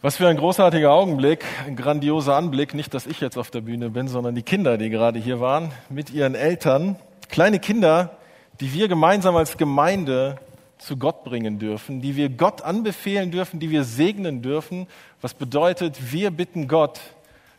Was 0.00 0.16
für 0.16 0.28
ein 0.28 0.36
großartiger 0.36 0.92
Augenblick, 0.92 1.44
ein 1.66 1.74
grandioser 1.74 2.36
Anblick. 2.36 2.72
Nicht, 2.72 2.94
dass 2.94 3.04
ich 3.04 3.20
jetzt 3.20 3.36
auf 3.36 3.50
der 3.50 3.62
Bühne 3.62 3.90
bin, 3.90 4.06
sondern 4.06 4.36
die 4.36 4.44
Kinder, 4.44 4.78
die 4.78 4.90
gerade 4.90 5.18
hier 5.18 5.40
waren, 5.40 5.72
mit 5.88 6.10
ihren 6.10 6.36
Eltern. 6.36 6.94
Kleine 7.28 7.58
Kinder, 7.58 8.16
die 8.60 8.72
wir 8.72 8.86
gemeinsam 8.86 9.34
als 9.34 9.56
Gemeinde 9.56 10.38
zu 10.78 10.98
Gott 10.98 11.24
bringen 11.24 11.58
dürfen, 11.58 12.00
die 12.00 12.14
wir 12.14 12.28
Gott 12.28 12.62
anbefehlen 12.62 13.32
dürfen, 13.32 13.58
die 13.58 13.70
wir 13.70 13.82
segnen 13.82 14.40
dürfen. 14.40 14.86
Was 15.20 15.34
bedeutet, 15.34 16.12
wir 16.12 16.30
bitten 16.30 16.68
Gott, 16.68 17.00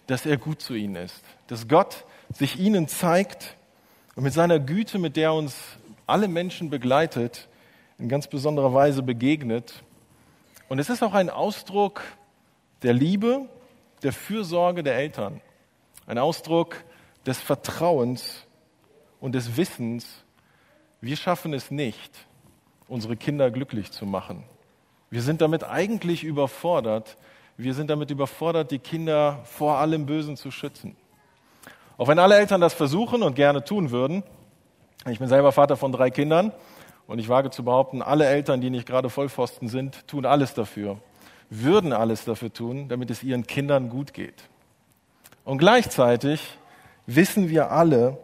dass 0.07 0.25
er 0.25 0.37
gut 0.37 0.61
zu 0.61 0.75
ihnen 0.75 0.95
ist, 0.95 1.21
dass 1.47 1.67
Gott 1.67 2.05
sich 2.31 2.57
ihnen 2.57 2.87
zeigt 2.87 3.57
und 4.15 4.23
mit 4.23 4.31
seiner 4.31 4.59
Güte, 4.59 4.97
mit 4.97 5.17
der 5.17 5.33
uns 5.33 5.57
alle 6.07 6.29
Menschen 6.29 6.69
begleitet, 6.69 7.49
in 7.97 8.07
ganz 8.07 8.27
besonderer 8.27 8.73
Weise 8.73 9.03
begegnet. 9.03 9.83
Und 10.69 10.79
es 10.79 10.89
ist 10.89 11.03
auch 11.03 11.13
ein 11.13 11.29
Ausdruck 11.29 12.01
der 12.83 12.93
Liebe, 12.93 13.47
der 14.03 14.13
Fürsorge 14.13 14.83
der 14.83 14.95
Eltern. 14.95 15.41
Ein 16.07 16.17
Ausdruck 16.17 16.83
des 17.25 17.39
Vertrauens 17.39 18.45
und 19.19 19.33
des 19.33 19.57
Wissens, 19.57 20.23
wir 21.01 21.15
schaffen 21.15 21.53
es 21.53 21.71
nicht, 21.71 22.25
unsere 22.87 23.15
Kinder 23.15 23.51
glücklich 23.51 23.91
zu 23.91 24.05
machen. 24.05 24.43
Wir 25.09 25.21
sind 25.21 25.41
damit 25.41 25.63
eigentlich 25.63 26.23
überfordert. 26.23 27.17
Wir 27.57 27.73
sind 27.73 27.89
damit 27.89 28.11
überfordert, 28.11 28.71
die 28.71 28.79
Kinder 28.79 29.39
vor 29.43 29.77
allem 29.77 30.05
Bösen 30.05 30.37
zu 30.37 30.51
schützen. 30.51 30.95
Auch 31.97 32.07
wenn 32.07 32.19
alle 32.19 32.37
Eltern 32.37 32.61
das 32.61 32.73
versuchen 32.73 33.23
und 33.23 33.35
gerne 33.35 33.63
tun 33.63 33.91
würden, 33.91 34.23
ich 35.09 35.19
bin 35.19 35.27
selber 35.27 35.51
Vater 35.51 35.77
von 35.77 35.91
drei 35.91 36.09
Kindern 36.09 36.51
und 37.07 37.19
ich 37.19 37.27
wage 37.27 37.49
zu 37.49 37.63
behaupten, 37.63 38.01
alle 38.01 38.25
Eltern, 38.25 38.61
die 38.61 38.69
nicht 38.69 38.85
gerade 38.85 39.09
Vollpfosten 39.09 39.67
sind, 39.67 40.07
tun 40.07 40.25
alles 40.25 40.53
dafür, 40.53 40.99
würden 41.49 41.93
alles 41.93 42.25
dafür 42.25 42.53
tun, 42.53 42.89
damit 42.89 43.09
es 43.09 43.23
ihren 43.23 43.47
Kindern 43.47 43.89
gut 43.89 44.13
geht. 44.13 44.43
Und 45.43 45.57
gleichzeitig 45.57 46.57
wissen 47.05 47.49
wir 47.49 47.71
alle, 47.71 48.17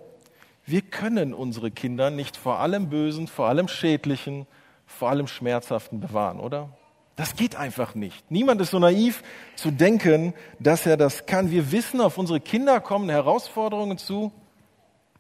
wir 0.65 0.81
können 0.81 1.33
unsere 1.33 1.71
Kinder 1.71 2.09
nicht 2.09 2.37
vor 2.37 2.59
allem 2.59 2.89
Bösen, 2.89 3.27
vor 3.27 3.47
allem 3.47 3.67
Schädlichen, 3.67 4.47
vor 4.85 5.09
allem 5.09 5.27
Schmerzhaften 5.27 5.99
bewahren, 5.99 6.39
oder? 6.39 6.69
Das 7.15 7.35
geht 7.35 7.55
einfach 7.55 7.95
nicht. 7.95 8.29
Niemand 8.29 8.59
ist 8.61 8.71
so 8.71 8.79
naiv 8.79 9.23
zu 9.55 9.71
denken, 9.71 10.33
dass 10.59 10.85
er 10.85 10.97
das 10.97 11.25
kann. 11.25 11.49
Wir 11.49 11.71
wissen, 11.71 12.01
auf 12.01 12.17
unsere 12.17 12.41
Kinder 12.41 12.81
kommen 12.81 13.09
Herausforderungen 13.09 13.97
zu, 13.97 14.31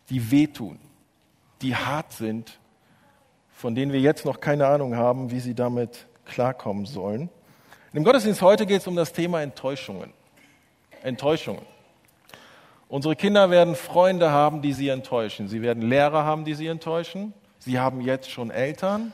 die 0.09 0.29
wehtun, 0.29 0.79
die 1.61 1.75
hart 1.75 2.11
sind, 2.11 2.59
von 3.51 3.75
denen 3.75 3.93
wir 3.93 4.01
jetzt 4.01 4.25
noch 4.25 4.41
keine 4.41 4.67
Ahnung 4.67 4.95
haben, 4.95 5.31
wie 5.31 5.39
sie 5.39 5.55
damit 5.55 6.07
klarkommen 6.25 6.85
sollen. 6.85 7.29
Im 7.95 8.03
Gottesdienst 8.03 8.41
heute 8.41 8.65
geht 8.65 8.81
es 8.81 8.87
um 8.87 8.97
das 8.97 9.13
Thema 9.13 9.41
Enttäuschungen. 9.41 10.11
Enttäuschungen. 11.01 11.61
Unsere 12.89 13.15
Kinder 13.15 13.49
werden 13.49 13.73
Freunde 13.73 14.31
haben, 14.31 14.61
die 14.61 14.73
sie 14.73 14.89
enttäuschen. 14.89 15.47
Sie 15.47 15.61
werden 15.61 15.81
Lehrer 15.81 16.25
haben, 16.25 16.43
die 16.43 16.55
sie 16.55 16.67
enttäuschen. 16.67 17.33
Sie 17.57 17.79
haben 17.79 18.01
jetzt 18.01 18.29
schon 18.29 18.51
Eltern, 18.51 19.13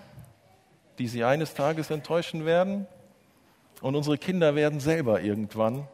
die 0.97 1.07
sie 1.07 1.23
eines 1.23 1.53
Tages 1.53 1.91
enttäuschen 1.91 2.43
werden. 2.43 2.87
Und 3.81 3.95
unsere 3.95 4.17
Kinder 4.17 4.55
werden 4.55 4.79
selber 4.79 5.21
irgendwann 5.21 5.87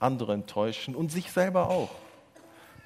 andere 0.00 0.32
enttäuschen 0.32 0.96
und 0.96 1.12
sich 1.12 1.30
selber 1.30 1.70
auch. 1.70 1.90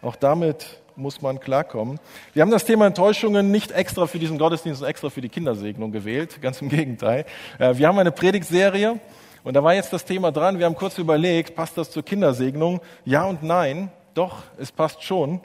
Auch 0.02 0.16
damit 0.16 0.78
muss 0.94 1.22
man 1.22 1.40
klarkommen. 1.40 1.98
Wir 2.34 2.42
haben 2.42 2.50
das 2.50 2.66
Thema 2.66 2.86
Enttäuschungen 2.86 3.50
nicht 3.50 3.70
extra 3.70 4.06
für 4.08 4.18
diesen 4.18 4.36
Gottesdienst 4.36 4.82
und 4.82 4.88
extra 4.88 5.08
für 5.08 5.22
die 5.22 5.30
Kindersegnung 5.30 5.90
gewählt, 5.90 6.42
ganz 6.42 6.60
im 6.60 6.68
Gegenteil. 6.68 7.24
Äh, 7.58 7.78
wir 7.78 7.88
haben 7.88 7.98
eine 7.98 8.12
Predigtserie 8.12 9.00
und 9.48 9.54
da 9.54 9.64
war 9.64 9.72
jetzt 9.72 9.94
das 9.94 10.04
Thema 10.04 10.30
dran. 10.30 10.58
Wir 10.58 10.66
haben 10.66 10.74
kurz 10.74 10.98
überlegt, 10.98 11.54
passt 11.54 11.78
das 11.78 11.90
zur 11.90 12.02
Kindersegnung? 12.02 12.82
Ja 13.06 13.24
und 13.24 13.42
nein. 13.42 13.90
Doch, 14.12 14.42
es 14.58 14.70
passt 14.70 15.02
schon. 15.02 15.40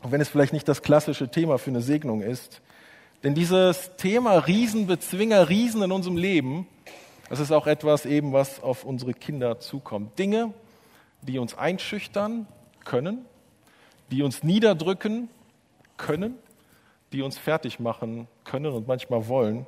Auch 0.00 0.10
wenn 0.10 0.22
es 0.22 0.30
vielleicht 0.30 0.54
nicht 0.54 0.66
das 0.66 0.80
klassische 0.80 1.28
Thema 1.28 1.58
für 1.58 1.68
eine 1.68 1.82
Segnung 1.82 2.22
ist. 2.22 2.62
Denn 3.22 3.34
dieses 3.34 3.94
Thema 3.98 4.38
Riesenbezwinger, 4.38 5.50
Riesen 5.50 5.82
in 5.82 5.92
unserem 5.92 6.16
Leben, 6.16 6.66
das 7.28 7.38
ist 7.38 7.52
auch 7.52 7.66
etwas 7.66 8.06
eben, 8.06 8.32
was 8.32 8.62
auf 8.62 8.84
unsere 8.84 9.12
Kinder 9.12 9.60
zukommt. 9.60 10.18
Dinge, 10.18 10.54
die 11.20 11.38
uns 11.38 11.58
einschüchtern 11.58 12.46
können, 12.86 13.26
die 14.10 14.22
uns 14.22 14.44
niederdrücken 14.44 15.28
können, 15.98 16.36
die 17.12 17.20
uns 17.20 17.36
fertig 17.36 17.80
machen 17.80 18.28
können 18.44 18.72
und 18.72 18.88
manchmal 18.88 19.28
wollen. 19.28 19.66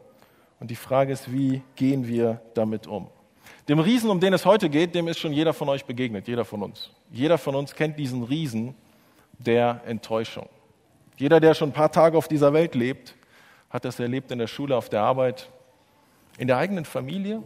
Und 0.59 0.71
die 0.71 0.75
Frage 0.75 1.13
ist, 1.13 1.31
wie 1.31 1.61
gehen 1.77 2.09
wir 2.09 2.41
damit 2.55 2.87
um? 2.87 3.09
Dem 3.69 3.81
Riesen, 3.81 4.09
um 4.09 4.19
den 4.19 4.33
es 4.33 4.47
heute 4.47 4.71
geht, 4.71 4.95
dem 4.95 5.09
ist 5.09 5.19
schon 5.19 5.33
jeder 5.33 5.53
von 5.53 5.69
euch 5.69 5.85
begegnet, 5.85 6.27
jeder 6.27 6.47
von 6.47 6.63
uns. 6.63 6.91
Jeder 7.11 7.37
von 7.37 7.55
uns 7.55 7.75
kennt 7.75 7.99
diesen 7.99 8.23
Riesen 8.25 8.75
der 9.39 9.83
Enttäuschung. 9.85 10.49
Jeder, 11.19 11.39
der 11.39 11.53
schon 11.53 11.71
ein 11.71 11.75
paar 11.75 11.93
Tage 11.93 12.17
auf 12.17 12.29
dieser 12.29 12.53
Welt 12.53 12.75
lebt, 12.75 13.15
hat 13.69 13.85
das 13.85 14.01
erlebt 14.01 14.31
in 14.31 14.39
der 14.39 14.47
Schule, 14.47 14.75
auf 14.75 14.89
der 14.89 15.03
Arbeit, 15.03 15.51
in 16.39 16.47
der 16.47 16.57
eigenen 16.57 16.87
Familie, 16.87 17.43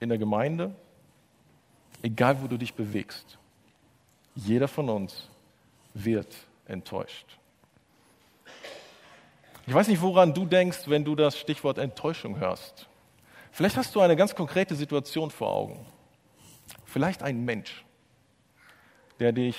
in 0.00 0.10
der 0.10 0.18
Gemeinde, 0.18 0.74
egal 2.02 2.42
wo 2.42 2.46
du 2.46 2.58
dich 2.58 2.74
bewegst. 2.74 3.38
Jeder 4.34 4.68
von 4.68 4.90
uns 4.90 5.28
wird 5.94 6.34
enttäuscht. 6.66 7.38
Ich 9.66 9.72
weiß 9.72 9.88
nicht, 9.88 10.02
woran 10.02 10.34
du 10.34 10.44
denkst, 10.44 10.80
wenn 10.86 11.04
du 11.04 11.14
das 11.14 11.38
Stichwort 11.38 11.78
Enttäuschung 11.78 12.38
hörst. 12.38 12.87
Vielleicht 13.58 13.76
hast 13.76 13.92
du 13.96 14.00
eine 14.00 14.14
ganz 14.14 14.36
konkrete 14.36 14.76
Situation 14.76 15.32
vor 15.32 15.52
Augen. 15.52 15.84
Vielleicht 16.84 17.24
ein 17.24 17.44
Mensch, 17.44 17.84
der 19.18 19.32
dich 19.32 19.56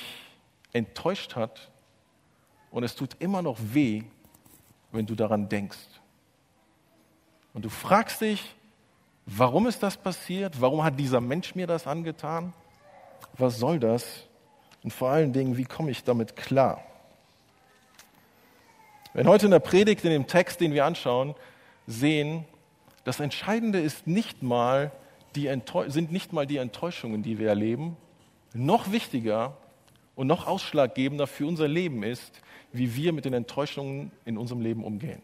enttäuscht 0.72 1.36
hat 1.36 1.70
und 2.72 2.86
es 2.86 2.96
tut 2.96 3.18
immer 3.20 3.42
noch 3.42 3.58
weh, 3.60 4.04
wenn 4.94 5.06
du 5.06 5.16
daran 5.16 5.50
denkst. 5.50 6.00
Und 7.54 7.66
du 7.66 7.70
fragst 7.70 8.22
dich, 8.22 8.56
warum 9.26 9.68
ist 9.68 9.84
das 9.84 9.98
passiert? 9.98 10.62
Warum 10.62 10.82
hat 10.82 10.98
dieser 10.98 11.20
Mensch 11.20 11.54
mir 11.54 11.68
das 11.68 11.86
angetan? 11.86 12.54
Was 13.34 13.58
soll 13.58 13.82
das? 13.82 14.24
Und 14.82 14.94
vor 14.94 15.10
allen 15.10 15.34
Dingen, 15.34 15.58
wie 15.58 15.66
komme 15.66 15.92
ich 15.92 16.06
damit 16.06 16.38
klar? 16.38 16.82
Wenn 19.12 19.28
heute 19.28 19.48
in 19.48 19.52
der 19.52 19.60
Predigt, 19.60 20.06
in 20.06 20.12
dem 20.12 20.26
Text, 20.26 20.62
den 20.62 20.72
wir 20.72 20.86
anschauen, 20.86 21.36
sehen, 21.86 22.46
das 23.04 23.20
Entscheidende 23.20 23.80
ist 23.80 24.08
nicht 24.08 24.44
mal 24.44 24.92
die 25.36 25.50
sind 25.88 26.12
nicht 26.12 26.34
mal 26.34 26.48
die 26.48 26.58
Enttäuschungen, 26.58 27.22
die 27.22 27.38
wir 27.38 27.50
erleben. 27.50 27.98
Noch 28.54 28.92
wichtiger 28.92 29.58
und 30.16 30.28
noch 30.28 30.48
ausschlaggebender 30.48 31.28
für 31.28 31.46
unser 31.46 31.68
Leben 31.68 32.04
ist, 32.04 32.42
wie 32.72 32.96
wir 32.96 33.14
mit 33.14 33.26
den 33.26 33.34
Enttäuschungen 33.34 34.12
in 34.26 34.38
unserem 34.38 34.62
Leben 34.62 34.84
umgehen. 34.84 35.22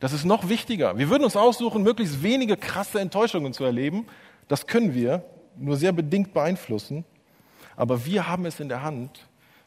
Das 0.00 0.12
ist 0.12 0.24
noch 0.24 0.48
wichtiger. 0.48 0.98
Wir 0.98 1.08
würden 1.08 1.24
uns 1.24 1.36
aussuchen, 1.36 1.82
möglichst 1.82 2.22
wenige 2.22 2.56
krasse 2.56 3.00
Enttäuschungen 3.00 3.52
zu 3.52 3.64
erleben. 3.64 4.06
Das 4.48 4.66
können 4.66 4.94
wir 4.94 5.24
nur 5.56 5.76
sehr 5.76 5.92
bedingt 5.92 6.34
beeinflussen. 6.34 7.04
Aber 7.76 8.04
wir 8.04 8.28
haben 8.28 8.46
es 8.46 8.60
in 8.60 8.68
der 8.68 8.82
Hand, 8.82 9.26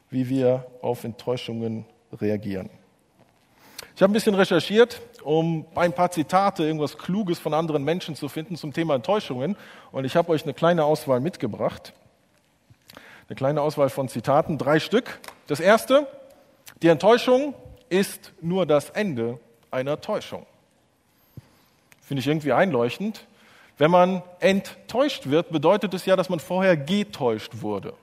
wie 0.09 0.29
wir 0.29 0.65
auf 0.81 1.03
Enttäuschungen 1.03 1.85
reagieren. 2.13 2.69
Ich 3.95 4.01
habe 4.01 4.11
ein 4.11 4.13
bisschen 4.13 4.35
recherchiert, 4.35 5.01
um 5.27 5.65
ein 5.75 5.91
paar 5.91 6.09
Zitate, 6.09 6.63
irgendwas 6.63 6.97
Kluges 6.97 7.37
von 7.37 7.53
anderen 7.53 7.83
Menschen 7.83 8.15
zu 8.15 8.29
finden 8.29 8.55
zum 8.55 8.71
Thema 8.71 8.95
Enttäuschungen. 8.95 9.57
Und 9.91 10.05
ich 10.05 10.15
habe 10.15 10.29
euch 10.29 10.43
eine 10.43 10.53
kleine 10.53 10.85
Auswahl 10.85 11.19
mitgebracht. 11.19 11.91
Eine 13.27 13.35
kleine 13.35 13.61
Auswahl 13.61 13.89
von 13.89 14.07
Zitaten, 14.07 14.57
drei 14.57 14.79
Stück. 14.79 15.19
Das 15.47 15.59
erste, 15.59 16.07
die 16.81 16.87
Enttäuschung 16.87 17.55
ist 17.89 18.31
nur 18.39 18.65
das 18.65 18.89
Ende 18.91 19.37
einer 19.69 19.99
Täuschung. 19.99 20.45
Finde 22.01 22.21
ich 22.21 22.27
irgendwie 22.27 22.53
einleuchtend. 22.53 23.27
Wenn 23.77 23.91
man 23.91 24.23
enttäuscht 24.39 25.27
wird, 25.27 25.51
bedeutet 25.51 25.93
es 25.93 26.05
ja, 26.05 26.15
dass 26.15 26.29
man 26.29 26.39
vorher 26.39 26.77
getäuscht 26.77 27.51
wurde. 27.61 27.93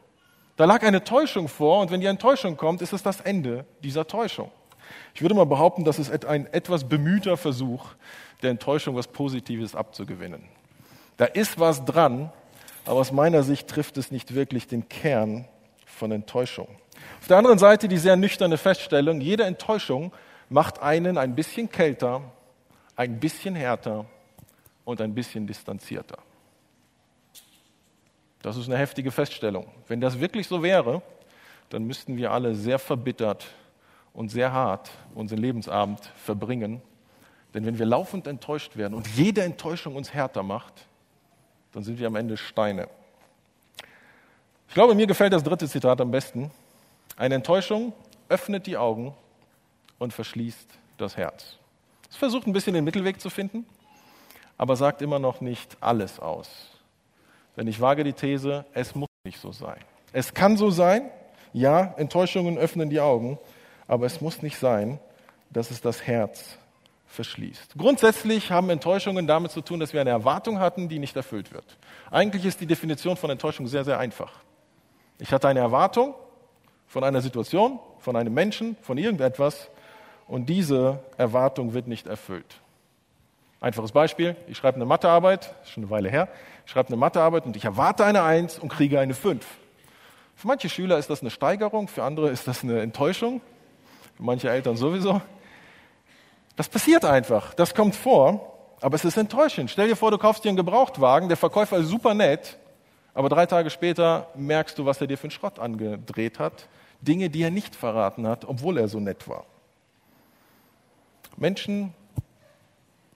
Da 0.59 0.67
lag 0.67 0.83
eine 0.83 1.03
Täuschung 1.03 1.49
vor 1.49 1.81
und 1.81 1.91
wenn 1.91 2.03
die 2.03 2.07
Enttäuschung 2.07 2.59
kommt, 2.59 2.83
ist 2.83 2.93
es 2.93 3.03
das 3.03 3.23
Ende 3.23 3.65
dieser 3.83 4.07
Täuschung. 4.07 4.51
Ich 5.15 5.23
würde 5.23 5.35
mal 5.35 5.47
behaupten, 5.47 5.85
das 5.85 5.99
ist 5.99 6.25
ein 6.25 6.47
etwas 6.53 6.85
bemühter 6.89 7.37
Versuch, 7.37 7.87
der 8.43 8.51
Enttäuschung 8.51 8.97
was 8.97 9.09
Positives 9.09 9.75
abzugewinnen. 9.75 10.43
Da 11.17 11.27
ist 11.27 11.61
was 11.61 11.85
dran, 11.85 12.33
aber 12.85 13.01
aus 13.01 13.13
meiner 13.13 13.43
Sicht 13.43 13.69
trifft 13.69 13.97
es 13.97 14.11
nicht 14.11 14.35
wirklich 14.35 14.67
den 14.67 14.89
Kern 14.89 15.47
von 15.87 16.11
Enttäuschung. 16.11 16.69
Auf 17.21 17.29
der 17.29 17.39
anderen 17.39 17.59
Seite 17.59 17.89
die 17.89 17.99
sehr 17.99 18.17
nüchterne 18.17 18.59
Feststellung, 18.59 19.21
jede 19.21 19.45
Enttäuschung 19.45 20.13
macht 20.49 20.83
einen 20.83 21.17
ein 21.17 21.35
bisschen 21.35 21.71
kälter, 21.71 22.21
ein 22.97 23.21
bisschen 23.21 23.55
härter 23.55 24.05
und 24.85 25.01
ein 25.01 25.15
bisschen 25.15 25.47
distanzierter. 25.47 26.19
Das 28.43 28.57
ist 28.57 28.69
eine 28.69 28.77
heftige 28.77 29.11
Feststellung. 29.11 29.69
Wenn 29.89 30.01
das 30.01 30.21
wirklich 30.21 30.49
so 30.49 30.63
wäre, 30.63 31.01
dann 31.71 31.85
müssten 31.85 32.17
wir 32.17 32.31
alle 32.31 32.55
sehr 32.55 32.79
verbittert 32.79 33.47
und 34.15 34.31
sehr 34.31 34.53
hart 34.53 34.91
unseren 35.15 35.41
Lebensabend 35.41 36.01
verbringen. 36.17 36.81
Denn 37.53 37.67
wenn 37.67 37.79
wir 37.79 37.85
laufend 37.85 38.27
enttäuscht 38.27 38.77
werden 38.77 38.95
und 38.95 39.07
jede 39.09 39.43
Enttäuschung 39.43 39.97
uns 39.97 40.15
härter 40.15 40.43
macht, 40.43 40.87
dann 41.73 41.83
sind 41.83 41.99
wir 41.99 42.07
am 42.07 42.17
Ende 42.17 42.37
Steine. 42.37 42.89
Ich 44.69 44.75
glaube, 44.75 44.95
mir 44.95 45.07
gefällt 45.07 45.33
das 45.33 45.43
dritte 45.43 45.69
Zitat 45.69 46.01
am 46.01 46.11
besten. 46.11 46.51
Eine 47.17 47.35
Enttäuschung 47.35 47.93
öffnet 48.29 48.67
die 48.67 48.77
Augen 48.77 49.15
und 49.99 50.13
verschließt 50.13 50.69
das 50.97 51.17
Herz. 51.17 51.59
Es 52.09 52.17
versucht 52.17 52.47
ein 52.47 52.53
bisschen 52.53 52.75
den 52.75 52.85
Mittelweg 52.85 53.21
zu 53.21 53.31
finden, 53.31 53.67
aber 54.57 54.77
sagt 54.77 55.03
immer 55.03 55.19
noch 55.19 55.41
nicht 55.41 55.77
alles 55.81 56.21
aus. 56.21 56.71
Denn 57.57 57.67
ich 57.67 57.81
wage 57.81 58.05
die 58.05 58.13
These, 58.13 58.65
es 58.73 58.95
muss 58.95 59.09
nicht 59.25 59.41
so 59.41 59.53
sein. 59.53 59.79
Es 60.13 60.35
kann 60.35 60.57
so 60.57 60.71
sein, 60.71 61.11
ja, 61.53 61.95
Enttäuschungen 61.97 62.59
öffnen 62.59 62.91
die 62.91 63.01
Augen, 63.01 63.39
aber 63.87 64.07
es 64.07 64.21
muss 64.21 64.43
nicht 64.43 64.59
sein, 64.59 64.99
dass 65.51 65.71
es 65.71 65.81
das 65.81 66.07
Herz 66.07 66.59
verschließt. 67.07 67.75
Grundsätzlich 67.79 68.51
haben 68.51 68.71
Enttäuschungen 68.71 69.27
damit 69.27 69.53
zu 69.53 69.61
tun, 69.61 69.81
dass 69.81 69.93
wir 69.93 70.01
eine 70.01 70.11
Erwartung 70.11 70.59
hatten, 70.59 70.89
die 70.89 70.99
nicht 70.99 71.17
erfüllt 71.17 71.53
wird. 71.53 71.65
Eigentlich 72.11 72.45
ist 72.45 72.61
die 72.61 72.67
Definition 72.67 73.17
von 73.17 73.31
Enttäuschung 73.31 73.67
sehr, 73.67 73.85
sehr 73.85 73.99
einfach. 73.99 74.33
Ich 75.19 75.33
hatte 75.33 75.49
eine 75.49 75.61
Erwartung 75.61 76.15
von 76.87 77.05
einer 77.05 77.21
Situation, 77.21 77.79
von 78.01 78.17
einem 78.17 78.35
Menschen, 78.35 78.77
von 78.83 78.99
irgendetwas 78.99 79.69
und 80.27 80.47
diese 80.49 81.01
Erwartung 81.17 81.73
wird 81.73 81.87
nicht 81.87 82.07
erfüllt. 82.07 82.61
Einfaches 83.61 83.93
Beispiel, 83.93 84.37
ich 84.47 84.59
schreibe 84.59 84.77
eine 84.77 84.85
Mathearbeit, 84.85 85.55
schon 85.65 85.85
eine 85.85 85.91
Weile 85.91 86.11
her, 86.11 86.29
ich 86.67 86.73
schreibe 86.73 86.89
eine 86.89 86.97
Mathearbeit 86.97 87.47
und 87.47 87.57
ich 87.57 87.65
erwarte 87.65 88.05
eine 88.05 88.23
Eins 88.23 88.59
und 88.59 88.69
kriege 88.69 89.01
eine 89.01 89.15
Fünf. 89.15 89.47
Für 90.35 90.49
manche 90.49 90.69
Schüler 90.69 90.99
ist 90.99 91.09
das 91.09 91.21
eine 91.21 91.31
Steigerung, 91.31 91.89
für 91.89 92.03
andere 92.03 92.31
ist 92.31 92.47
das 92.49 92.63
eine 92.63 92.81
Enttäuschung, 92.81 93.41
manche 94.19 94.51
Eltern 94.51 94.77
sowieso. 94.77 95.21
Das 96.57 96.69
passiert 96.69 97.05
einfach, 97.05 97.55
das 97.55 97.75
kommt 97.75 97.97
vor, 97.97 98.53
aber 98.81 98.95
es 98.95 99.05
ist 99.05 99.17
enttäuschend. 99.17 99.71
Stell 99.71 99.89
dir 99.89 99.97
vor, 99.97 100.11
du 100.11 100.19
kaufst 100.19 100.45
dir 100.45 100.51
einen 100.51 100.57
Gebrauchtwagen, 100.57 101.29
der 101.29 101.37
Verkäufer 101.37 101.79
ist 101.79 101.89
super 101.89 102.15
nett, 102.15 102.59
aber 103.13 103.29
drei 103.29 103.47
Tage 103.47 103.71
später 103.71 104.29
merkst 104.35 104.79
du, 104.79 104.85
was 104.85 105.01
er 105.01 105.07
dir 105.07 105.17
für 105.17 105.25
einen 105.25 105.31
Schrott 105.31 105.59
angedreht 105.59 106.39
hat. 106.39 106.69
Dinge, 107.01 107.31
die 107.31 107.43
er 107.43 107.51
nicht 107.51 107.77
verraten 107.77 108.27
hat, 108.27 108.45
obwohl 108.45 108.79
er 108.79 108.89
so 108.89 108.99
nett 109.01 109.29
war. 109.29 109.45
Menschen 111.37 111.93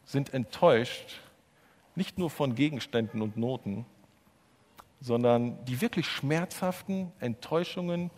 sind 0.04 0.34
enttäuscht, 0.34 1.20
nicht 1.94 2.18
nur 2.18 2.30
von 2.30 2.54
Gegenständen 2.54 3.22
und 3.22 3.36
Noten, 3.36 3.86
sondern 5.00 5.64
die 5.64 5.80
wirklich 5.80 6.06
schmerzhaften 6.06 7.12
Enttäuschungen 7.20 8.10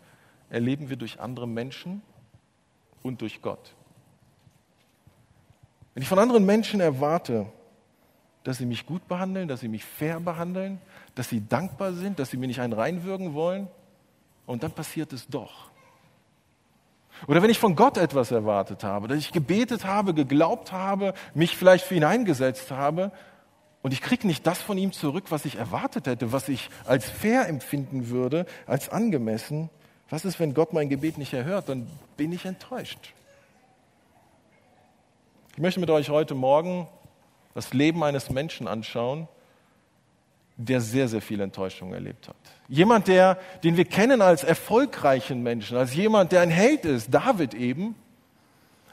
erleben 0.49 0.88
wir 0.88 0.97
durch 0.97 1.21
andere 1.21 1.47
Menschen 1.47 2.03
und 3.02 3.20
durch 3.20 3.43
Gott. 3.43 3.75
Wenn 5.94 6.02
ich 6.02 6.08
von 6.08 6.19
anderen 6.19 6.47
Menschen 6.47 6.81
erwarte, 6.81 7.47
dass 8.44 8.58
sie 8.58 8.67
mich 8.67 8.87
gut 8.87 9.06
behandeln, 9.08 9.49
dass 9.49 9.61
sie 9.61 9.69
mich 9.69 9.85
fair 9.85 10.20
behandeln, 10.20 10.81
dass 11.14 11.29
sie 11.29 11.47
dankbar 11.47 11.93
sind, 11.93 12.19
dass 12.19 12.31
sie 12.31 12.37
mir 12.37 12.47
nicht 12.47 12.61
einen 12.61 12.73
reinwürgen 12.73 13.35
wollen, 13.35 13.69
und 14.47 14.62
dann 14.64 14.73
passiert 14.73 15.12
es 15.12 15.29
doch. 15.29 15.70
Oder 17.29 17.43
wenn 17.43 17.50
ich 17.50 17.58
von 17.58 17.76
Gott 17.76 17.99
etwas 17.99 18.31
erwartet 18.31 18.82
habe, 18.82 19.08
dass 19.08 19.19
ich 19.19 19.31
gebetet 19.31 19.85
habe, 19.85 20.14
geglaubt 20.14 20.73
habe, 20.73 21.14
mich 21.35 21.56
vielleicht 21.56 21.85
für 21.85 21.94
ihn 21.94 22.05
eingesetzt 22.05 22.70
habe, 22.70 23.12
und 23.82 23.93
ich 23.93 24.03
kriege 24.03 24.26
nicht 24.26 24.46
das 24.46 24.61
von 24.61 24.76
ihm 24.76 24.93
zurück, 24.93 25.26
was 25.31 25.44
ich 25.44 25.56
erwartet 25.56 26.06
hätte, 26.06 26.32
was 26.32 26.49
ich 26.49 26.69
als 26.85 27.08
fair 27.08 27.49
empfinden 27.49 28.08
würde, 28.08 28.44
als 28.67 28.91
angemessen. 28.91 29.70
Was 30.10 30.24
ist, 30.24 30.40
wenn 30.40 30.54
Gott 30.54 30.72
mein 30.72 30.88
Gebet 30.88 31.18
nicht 31.18 31.32
erhört? 31.32 31.68
Dann 31.68 31.86
bin 32.16 32.32
ich 32.32 32.44
enttäuscht. 32.44 33.14
Ich 35.52 35.58
möchte 35.58 35.78
mit 35.78 35.90
euch 35.90 36.10
heute 36.10 36.34
Morgen 36.34 36.88
das 37.54 37.72
Leben 37.72 38.02
eines 38.02 38.28
Menschen 38.28 38.66
anschauen, 38.66 39.28
der 40.56 40.80
sehr, 40.80 41.08
sehr 41.08 41.22
viel 41.22 41.40
Enttäuschung 41.40 41.94
erlebt 41.94 42.28
hat. 42.28 42.36
Jemand, 42.68 43.08
der, 43.08 43.38
den 43.62 43.76
wir 43.76 43.84
kennen 43.84 44.20
als 44.20 44.44
erfolgreichen 44.44 45.42
Menschen, 45.42 45.76
als 45.76 45.94
jemand, 45.94 46.32
der 46.32 46.40
ein 46.42 46.50
Held 46.50 46.84
ist, 46.84 47.14
David 47.14 47.54
eben. 47.54 47.94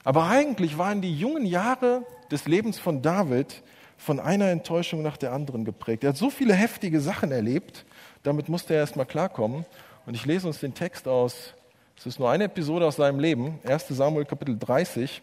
Aber 0.04 0.26
eigentlich 0.28 0.78
waren 0.78 1.02
die 1.02 1.14
jungen 1.14 1.46
Jahre 1.46 2.04
des 2.32 2.48
Lebens 2.48 2.80
von 2.80 3.02
David 3.02 3.64
von 3.98 4.20
einer 4.20 4.50
Enttäuschung 4.50 5.02
nach 5.02 5.18
der 5.18 5.34
anderen 5.34 5.66
geprägt. 5.66 6.04
Er 6.04 6.10
hat 6.10 6.18
so 6.18 6.30
viele 6.30 6.54
heftige 6.54 7.02
Sachen 7.02 7.32
erlebt, 7.32 7.86
damit 8.24 8.48
musste 8.50 8.76
er 8.76 8.82
erst 8.82 8.96
mal 8.96 9.06
klarkommen. 9.06 9.66
Und 10.08 10.16
ich 10.16 10.26
lese 10.26 10.48
uns 10.48 10.60
den 10.60 10.74
Text 10.74 11.08
aus, 11.08 11.54
es 11.98 12.06
ist 12.06 12.18
nur 12.18 12.30
eine 12.32 12.46
Episode 12.46 12.88
aus 12.88 12.96
seinem 12.96 13.20
Leben, 13.20 13.60
1 13.66 13.90
Samuel 13.90 14.26
Kapitel 14.26 14.58
30 14.58 15.22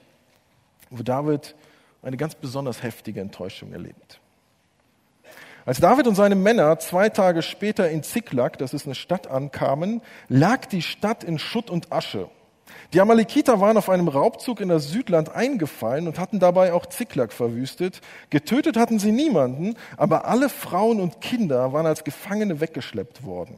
wo 0.91 1.03
David 1.03 1.55
eine 2.03 2.17
ganz 2.17 2.35
besonders 2.35 2.83
heftige 2.83 3.21
Enttäuschung 3.21 3.73
erlebt. 3.73 4.21
Als 5.65 5.81
David 5.81 6.07
und 6.07 6.15
seine 6.15 6.35
Männer 6.35 6.79
zwei 6.79 7.09
Tage 7.09 7.41
später 7.41 7.89
in 7.89 8.03
Ziklag, 8.03 8.59
das 8.59 8.75
ist 8.75 8.85
eine 8.85 8.95
Stadt, 8.95 9.27
ankamen, 9.27 10.03
lag 10.29 10.67
die 10.67 10.83
Stadt 10.83 11.25
in 11.25 11.39
Schutt 11.39 11.71
und 11.71 11.91
Asche. 11.91 12.29
Die 12.93 13.01
Amalekiter 13.01 13.61
waren 13.61 13.79
auf 13.79 13.89
einem 13.89 14.09
Raubzug 14.09 14.61
in 14.61 14.69
das 14.69 14.91
Südland 14.91 15.35
eingefallen 15.35 16.07
und 16.07 16.19
hatten 16.19 16.39
dabei 16.39 16.75
auch 16.75 16.87
Ziklag 16.87 17.33
verwüstet. 17.33 18.03
Getötet 18.29 18.77
hatten 18.77 18.99
sie 18.99 19.13
niemanden, 19.13 19.75
aber 19.97 20.27
alle 20.27 20.51
Frauen 20.51 21.01
und 21.01 21.23
Kinder 21.23 21.73
waren 21.73 21.87
als 21.87 22.05
Gefangene 22.05 22.61
weggeschleppt 22.61 23.25
worden. 23.25 23.57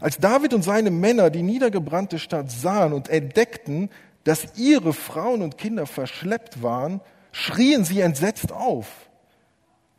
Als 0.00 0.18
David 0.18 0.54
und 0.54 0.62
seine 0.62 0.90
Männer 0.90 1.30
die 1.30 1.42
niedergebrannte 1.42 2.18
Stadt 2.18 2.50
sahen 2.50 2.92
und 2.92 3.08
entdeckten, 3.08 3.90
dass 4.24 4.58
ihre 4.58 4.92
Frauen 4.92 5.42
und 5.42 5.58
Kinder 5.58 5.86
verschleppt 5.86 6.62
waren, 6.62 7.00
schrien 7.32 7.84
sie 7.84 8.00
entsetzt 8.00 8.52
auf. 8.52 9.08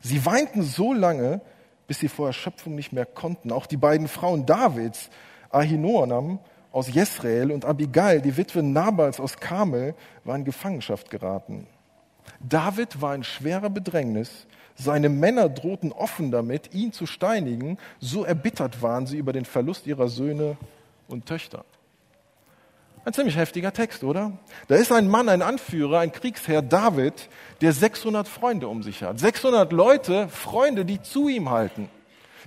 Sie 0.00 0.24
weinten 0.24 0.62
so 0.62 0.92
lange, 0.92 1.40
bis 1.86 1.98
sie 1.98 2.08
vor 2.08 2.28
Erschöpfung 2.28 2.74
nicht 2.74 2.92
mehr 2.92 3.06
konnten. 3.06 3.52
Auch 3.52 3.66
die 3.66 3.76
beiden 3.76 4.08
Frauen 4.08 4.46
Davids, 4.46 5.10
Ahinoam 5.50 6.38
aus 6.72 6.92
Jesrael 6.92 7.50
und 7.50 7.64
Abigail, 7.64 8.20
die 8.20 8.36
Witwe 8.36 8.62
Nabals 8.62 9.18
aus 9.18 9.38
Kamel, 9.38 9.94
waren 10.24 10.40
in 10.40 10.44
Gefangenschaft 10.44 11.10
geraten. 11.10 11.66
David 12.38 13.02
war 13.02 13.14
in 13.14 13.24
schwerer 13.24 13.70
Bedrängnis. 13.70 14.46
Seine 14.80 15.10
Männer 15.10 15.50
drohten 15.50 15.92
offen 15.92 16.30
damit, 16.30 16.72
ihn 16.72 16.92
zu 16.92 17.04
steinigen. 17.04 17.76
So 18.00 18.24
erbittert 18.24 18.80
waren 18.80 19.06
sie 19.06 19.18
über 19.18 19.34
den 19.34 19.44
Verlust 19.44 19.86
ihrer 19.86 20.08
Söhne 20.08 20.56
und 21.06 21.26
Töchter. 21.26 21.66
Ein 23.04 23.12
ziemlich 23.12 23.36
heftiger 23.36 23.74
Text, 23.74 24.04
oder? 24.04 24.32
Da 24.68 24.76
ist 24.76 24.90
ein 24.90 25.08
Mann, 25.08 25.28
ein 25.28 25.42
Anführer, 25.42 26.00
ein 26.00 26.12
Kriegsherr, 26.12 26.62
David, 26.62 27.28
der 27.60 27.74
600 27.74 28.26
Freunde 28.26 28.68
um 28.68 28.82
sich 28.82 29.02
hat. 29.02 29.18
600 29.18 29.70
Leute, 29.72 30.28
Freunde, 30.28 30.86
die 30.86 31.02
zu 31.02 31.28
ihm 31.28 31.50
halten, 31.50 31.90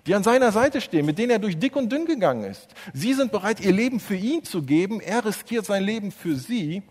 die 0.07 0.15
an 0.15 0.23
seiner 0.23 0.51
Seite 0.51 0.81
stehen, 0.81 1.05
mit 1.05 1.19
denen 1.19 1.31
er 1.31 1.39
durch 1.39 1.59
dick 1.59 1.75
und 1.75 1.91
dünn 1.91 2.05
gegangen 2.05 2.45
ist. 2.45 2.67
Sie 2.93 3.13
sind 3.13 3.31
bereit, 3.31 3.59
ihr 3.61 3.73
Leben 3.73 3.99
für 3.99 4.15
ihn 4.15 4.43
zu 4.43 4.63
geben. 4.63 5.01
Er 5.01 5.23
riskiert 5.23 5.65
sein 5.65 5.83
Leben 5.83 6.11
für 6.11 6.35
sie. 6.35 6.81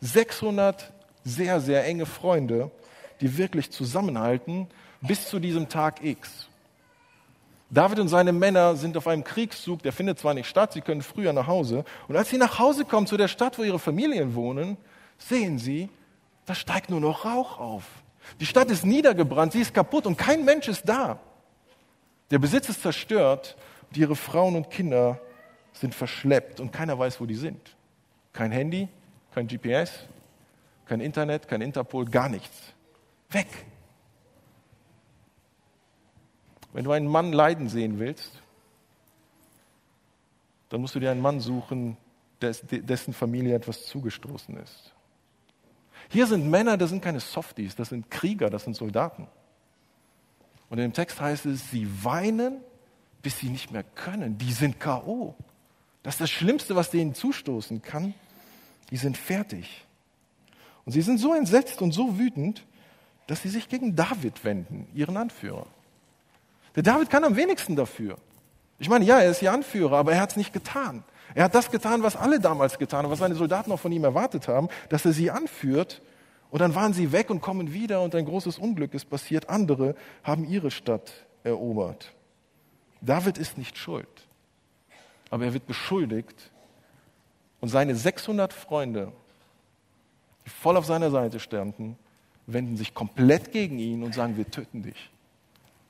600 0.00 0.92
sehr, 1.24 1.60
sehr 1.60 1.84
enge 1.86 2.04
Freunde, 2.04 2.70
die 3.20 3.36
wirklich 3.36 3.70
zusammenhalten 3.70 4.68
bis 5.00 5.28
zu 5.28 5.38
diesem 5.38 5.68
Tag 5.68 6.02
X. 6.04 6.48
David 7.70 7.98
und 7.98 8.08
seine 8.08 8.32
Männer 8.32 8.76
sind 8.76 8.96
auf 8.96 9.08
einem 9.08 9.24
Kriegszug, 9.24 9.82
der 9.82 9.92
findet 9.92 10.18
zwar 10.18 10.34
nicht 10.34 10.48
statt, 10.48 10.72
sie 10.72 10.80
können 10.80 11.02
früher 11.02 11.32
nach 11.32 11.46
Hause. 11.46 11.84
Und 12.08 12.16
als 12.16 12.30
sie 12.30 12.38
nach 12.38 12.58
Hause 12.58 12.84
kommen 12.84 13.06
zu 13.06 13.16
der 13.16 13.28
Stadt, 13.28 13.58
wo 13.58 13.62
ihre 13.62 13.78
Familien 13.78 14.34
wohnen, 14.34 14.76
sehen 15.18 15.58
sie, 15.58 15.88
da 16.46 16.54
steigt 16.54 16.90
nur 16.90 17.00
noch 17.00 17.24
Rauch 17.24 17.58
auf. 17.58 17.84
Die 18.40 18.46
Stadt 18.46 18.70
ist 18.70 18.84
niedergebrannt, 18.84 19.52
sie 19.52 19.60
ist 19.60 19.74
kaputt 19.74 20.06
und 20.06 20.16
kein 20.16 20.44
Mensch 20.44 20.68
ist 20.68 20.88
da. 20.88 21.18
Der 22.30 22.38
Besitz 22.38 22.68
ist 22.68 22.82
zerstört 22.82 23.56
und 23.90 23.96
ihre 23.96 24.16
Frauen 24.16 24.56
und 24.56 24.70
Kinder 24.70 25.20
sind 25.72 25.94
verschleppt 25.94 26.60
und 26.60 26.72
keiner 26.72 26.98
weiß, 26.98 27.20
wo 27.20 27.26
die 27.26 27.34
sind. 27.34 27.76
Kein 28.32 28.52
Handy, 28.52 28.88
kein 29.34 29.46
GPS, 29.46 29.90
kein 30.86 31.00
Internet, 31.00 31.48
kein 31.48 31.60
Interpol, 31.60 32.04
gar 32.04 32.28
nichts. 32.28 32.73
Weg. 33.34 33.48
Wenn 36.72 36.84
du 36.84 36.92
einen 36.92 37.06
Mann 37.06 37.32
leiden 37.32 37.68
sehen 37.68 37.98
willst, 37.98 38.42
dann 40.68 40.80
musst 40.80 40.94
du 40.94 41.00
dir 41.00 41.10
einen 41.10 41.20
Mann 41.20 41.40
suchen, 41.40 41.96
dessen 42.40 43.14
Familie 43.14 43.54
etwas 43.54 43.86
zugestoßen 43.86 44.56
ist. 44.56 44.92
Hier 46.08 46.26
sind 46.26 46.50
Männer, 46.50 46.76
das 46.76 46.90
sind 46.90 47.02
keine 47.02 47.20
Softies, 47.20 47.76
das 47.76 47.90
sind 47.90 48.10
Krieger, 48.10 48.50
das 48.50 48.64
sind 48.64 48.74
Soldaten. 48.74 49.28
Und 50.68 50.78
im 50.78 50.92
Text 50.92 51.20
heißt 51.20 51.46
es, 51.46 51.70
sie 51.70 51.88
weinen, 52.04 52.60
bis 53.22 53.38
sie 53.38 53.48
nicht 53.48 53.70
mehr 53.70 53.84
können. 53.84 54.36
Die 54.38 54.52
sind 54.52 54.80
KO. 54.80 55.34
Das 56.02 56.14
ist 56.14 56.20
das 56.20 56.30
Schlimmste, 56.30 56.74
was 56.74 56.90
denen 56.90 57.14
zustoßen 57.14 57.80
kann. 57.80 58.14
Die 58.90 58.96
sind 58.96 59.16
fertig. 59.16 59.84
Und 60.84 60.92
sie 60.92 61.02
sind 61.02 61.18
so 61.18 61.32
entsetzt 61.34 61.80
und 61.80 61.92
so 61.92 62.18
wütend, 62.18 62.64
dass 63.26 63.42
sie 63.42 63.48
sich 63.48 63.68
gegen 63.68 63.96
David 63.96 64.44
wenden, 64.44 64.88
ihren 64.94 65.16
Anführer. 65.16 65.66
Der 66.76 66.82
David 66.82 67.10
kann 67.10 67.24
am 67.24 67.36
wenigsten 67.36 67.76
dafür. 67.76 68.18
Ich 68.78 68.88
meine, 68.88 69.04
ja, 69.04 69.20
er 69.20 69.30
ist 69.30 69.42
ihr 69.42 69.52
Anführer, 69.52 69.96
aber 69.96 70.12
er 70.12 70.20
hat 70.20 70.30
es 70.30 70.36
nicht 70.36 70.52
getan. 70.52 71.04
Er 71.34 71.44
hat 71.44 71.54
das 71.54 71.70
getan, 71.70 72.02
was 72.02 72.16
alle 72.16 72.40
damals 72.40 72.78
getan 72.78 73.04
haben, 73.04 73.10
was 73.10 73.20
seine 73.20 73.34
Soldaten 73.34 73.72
auch 73.72 73.80
von 73.80 73.92
ihm 73.92 74.04
erwartet 74.04 74.48
haben, 74.48 74.68
dass 74.88 75.04
er 75.04 75.12
sie 75.12 75.30
anführt. 75.30 76.02
Und 76.50 76.60
dann 76.60 76.74
waren 76.74 76.92
sie 76.92 77.12
weg 77.12 77.30
und 77.30 77.40
kommen 77.40 77.72
wieder 77.72 78.02
und 78.02 78.14
ein 78.14 78.24
großes 78.24 78.58
Unglück 78.58 78.94
ist 78.94 79.10
passiert. 79.10 79.48
Andere 79.48 79.94
haben 80.22 80.44
ihre 80.44 80.70
Stadt 80.70 81.12
erobert. 81.42 82.12
David 83.00 83.38
ist 83.38 83.58
nicht 83.58 83.76
schuld, 83.76 84.28
aber 85.30 85.44
er 85.44 85.52
wird 85.52 85.66
beschuldigt 85.66 86.50
und 87.60 87.68
seine 87.68 87.94
600 87.94 88.52
Freunde, 88.52 89.12
die 90.46 90.50
voll 90.50 90.76
auf 90.76 90.86
seiner 90.86 91.10
Seite 91.10 91.40
standen, 91.40 91.98
wenden 92.46 92.76
sich 92.76 92.94
komplett 92.94 93.52
gegen 93.52 93.78
ihn 93.78 94.02
und 94.02 94.14
sagen, 94.14 94.36
wir 94.36 94.50
töten 94.50 94.82
dich. 94.82 95.10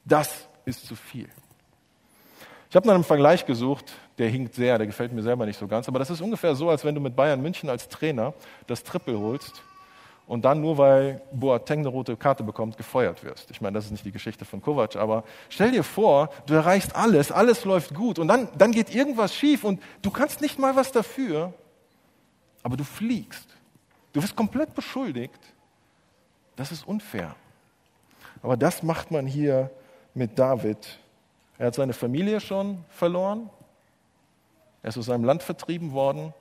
Das 0.05 0.47
ist 0.65 0.87
zu 0.87 0.97
viel. 0.97 1.29
Ich 2.71 2.77
habe 2.77 2.87
nach 2.87 2.95
einem 2.95 3.05
Vergleich 3.05 3.47
gesucht, 3.47 3.93
der 4.19 4.29
hinkt 4.29 4.55
sehr, 4.55 4.79
der 4.79 4.87
gefällt 4.87 5.13
mir 5.13 5.23
selber 5.23 5.47
nicht 5.47 5.59
so 5.59 5.69
ganz, 5.69 5.89
aber 5.89 5.99
das 5.99 6.11
ist 6.11 6.21
ungefähr 6.21 6.55
so, 6.55 6.71
als 6.71 6.85
wenn 6.85 6.95
du 6.95 7.01
mit 7.01 7.15
Bayern 7.15 7.41
München 7.41 7.71
als 7.71 7.89
Trainer 7.89 8.35
das 8.67 8.83
Triple 8.83 9.19
holst 9.19 9.63
und 10.27 10.45
dann 10.45 10.61
nur 10.61 10.79
weil 10.79 11.21
Boateng 11.33 11.81
eine 11.81 11.89
rote 11.89 12.17
Karte 12.17 12.43
bekommt, 12.43 12.77
gefeuert 12.77 13.23
wirst. 13.23 13.51
Ich 13.51 13.61
meine, 13.61 13.75
das 13.75 13.87
ist 13.87 13.91
nicht 13.93 14.05
die 14.05 14.13
Geschichte 14.13 14.45
von 14.45 14.61
Kovac, 14.61 14.97
aber 14.97 15.25
stell 15.51 15.71
dir 15.71 15.85
vor, 15.85 16.31
du 16.47 16.55
erreichst 16.55 16.97
alles, 16.97 17.31
alles 17.31 17.65
läuft 17.65 17.95
gut 17.95 18.19
und 18.19 18.29
dann, 18.29 18.49
dann 18.57 18.73
geht 18.73 18.95
irgendwas 18.95 19.35
schief 19.35 19.65
und 19.65 19.81
du 20.03 20.11
kannst 20.11 20.41
nicht 20.41 20.59
mal 20.59 20.75
was 20.75 20.93
dafür, 20.93 21.53
aber 22.63 22.77
du 22.77 22.85
fliegst. 22.85 23.49
Du 24.13 24.23
wirst 24.23 24.35
komplett 24.35 24.75
beschuldigt. 24.75 25.39
Das 26.57 26.73
ist 26.73 26.87
unfair. 26.87 27.35
Aber 28.43 28.57
das 28.57 28.83
macht 28.83 29.11
man 29.11 29.27
hier 29.27 29.71
mit 30.15 30.39
David. 30.39 30.99
Er 31.59 31.69
hat 31.69 31.75
seine 31.75 31.93
Familie 31.93 32.41
schon 32.41 32.85
verloren. 32.91 33.51
Er 34.83 34.91
ist 34.91 34.99
aus 34.99 35.07
seinem 35.07 35.25
Land 35.25 35.43
vertrieben 35.43 35.93
worden 35.93 36.35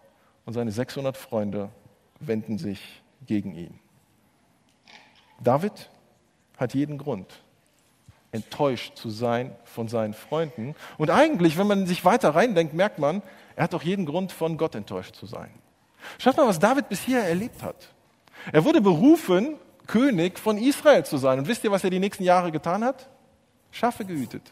und 0.45 0.53
seine 0.53 0.71
600 0.71 1.15
Freunde 1.15 1.69
wenden 2.19 2.57
sich 2.57 3.01
gegen 3.25 3.55
ihn. 3.55 3.79
David 5.41 5.89
hat 6.57 6.73
jeden 6.73 6.97
Grund, 6.97 7.41
enttäuscht 8.31 8.97
zu 8.97 9.09
sein 9.09 9.55
von 9.63 9.87
seinen 9.87 10.13
Freunden. 10.13 10.75
Und 10.97 11.09
eigentlich, 11.09 11.57
wenn 11.57 11.67
man 11.67 11.87
sich 11.87 12.05
weiter 12.05 12.35
reindenkt, 12.35 12.73
merkt 12.73 12.99
man, 12.99 13.21
er 13.55 13.65
hat 13.65 13.75
auch 13.75 13.83
jeden 13.83 14.05
Grund, 14.05 14.31
von 14.31 14.57
Gott 14.57 14.75
enttäuscht 14.75 15.15
zu 15.15 15.25
sein. 15.25 15.51
Schaut 16.17 16.37
mal, 16.37 16.47
was 16.47 16.59
David 16.59 16.89
bisher 16.89 17.27
erlebt 17.27 17.61
hat. 17.63 17.89
Er 18.51 18.65
wurde 18.65 18.81
berufen, 18.81 19.55
König 19.87 20.39
von 20.39 20.57
Israel 20.57 21.05
zu 21.05 21.17
sein. 21.17 21.39
Und 21.39 21.47
wisst 21.47 21.63
ihr, 21.63 21.71
was 21.71 21.83
er 21.83 21.89
die 21.89 21.99
nächsten 21.99 22.23
Jahre 22.23 22.51
getan 22.51 22.83
hat? 22.83 23.09
Schafe 23.71 24.05
gehütet. 24.05 24.51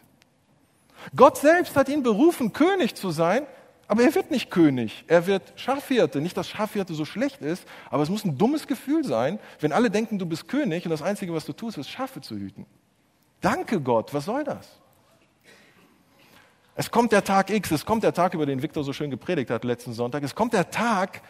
Gott 1.16 1.38
selbst 1.38 1.76
hat 1.76 1.88
ihn 1.88 2.02
berufen, 2.02 2.52
König 2.52 2.94
zu 2.94 3.10
sein, 3.10 3.46
aber 3.88 4.04
er 4.04 4.14
wird 4.14 4.30
nicht 4.30 4.50
König, 4.50 5.04
er 5.08 5.26
wird 5.26 5.52
Schafhirte. 5.56 6.20
Nicht, 6.20 6.36
dass 6.36 6.48
Schafhirte 6.48 6.94
so 6.94 7.04
schlecht 7.04 7.42
ist, 7.42 7.66
aber 7.90 8.02
es 8.02 8.08
muss 8.08 8.24
ein 8.24 8.38
dummes 8.38 8.66
Gefühl 8.66 9.04
sein, 9.04 9.38
wenn 9.60 9.72
alle 9.72 9.90
denken, 9.90 10.18
du 10.18 10.26
bist 10.26 10.48
König 10.48 10.84
und 10.84 10.90
das 10.90 11.02
Einzige, 11.02 11.34
was 11.34 11.44
du 11.44 11.52
tust, 11.52 11.76
ist 11.78 11.90
Schafe 11.90 12.20
zu 12.20 12.36
hüten. 12.36 12.66
Danke 13.40 13.80
Gott, 13.80 14.14
was 14.14 14.24
soll 14.24 14.44
das? 14.44 14.80
Es 16.74 16.90
kommt 16.90 17.12
der 17.12 17.24
Tag 17.24 17.50
X, 17.50 17.70
es 17.70 17.84
kommt 17.84 18.02
der 18.02 18.14
Tag, 18.14 18.34
über 18.34 18.46
den 18.46 18.62
Viktor 18.62 18.82
so 18.82 18.92
schön 18.92 19.10
gepredigt 19.10 19.50
hat 19.50 19.64
letzten 19.64 19.92
Sonntag. 19.92 20.22
Es 20.22 20.34
kommt 20.34 20.54
der 20.54 20.70
Tag, 20.70 21.20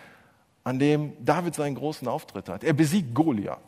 an 0.64 0.78
dem 0.78 1.12
David 1.24 1.54
seinen 1.54 1.74
großen 1.74 2.06
Auftritt 2.06 2.48
hat. 2.48 2.62
Er 2.62 2.72
besiegt 2.72 3.14
Goliath. 3.14 3.58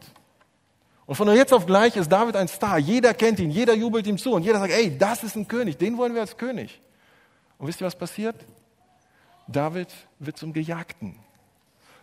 Und 1.07 1.17
von 1.17 1.29
jetzt 1.35 1.53
auf 1.53 1.67
gleich 1.67 1.97
ist 1.97 2.11
David 2.11 2.37
ein 2.37 2.49
Star. 2.49 2.79
Jeder 2.79 3.13
kennt 3.13 3.39
ihn, 3.39 3.51
jeder 3.51 3.75
jubelt 3.75 4.07
ihm 4.07 4.17
zu 4.17 4.33
und 4.33 4.43
jeder 4.43 4.59
sagt, 4.59 4.73
ey, 4.73 4.97
das 4.97 5.23
ist 5.23 5.37
ein 5.37 5.47
König, 5.47 5.77
den 5.77 5.99
wollen 5.99 6.15
wir 6.15 6.23
als 6.23 6.37
König. 6.37 6.81
Und 7.59 7.69
wisst 7.69 7.81
ihr, 7.81 7.87
was 7.87 7.97
passiert? 7.97 8.37
David 9.47 9.89
wird 10.19 10.39
zum 10.39 10.53
Gejagten. 10.53 11.17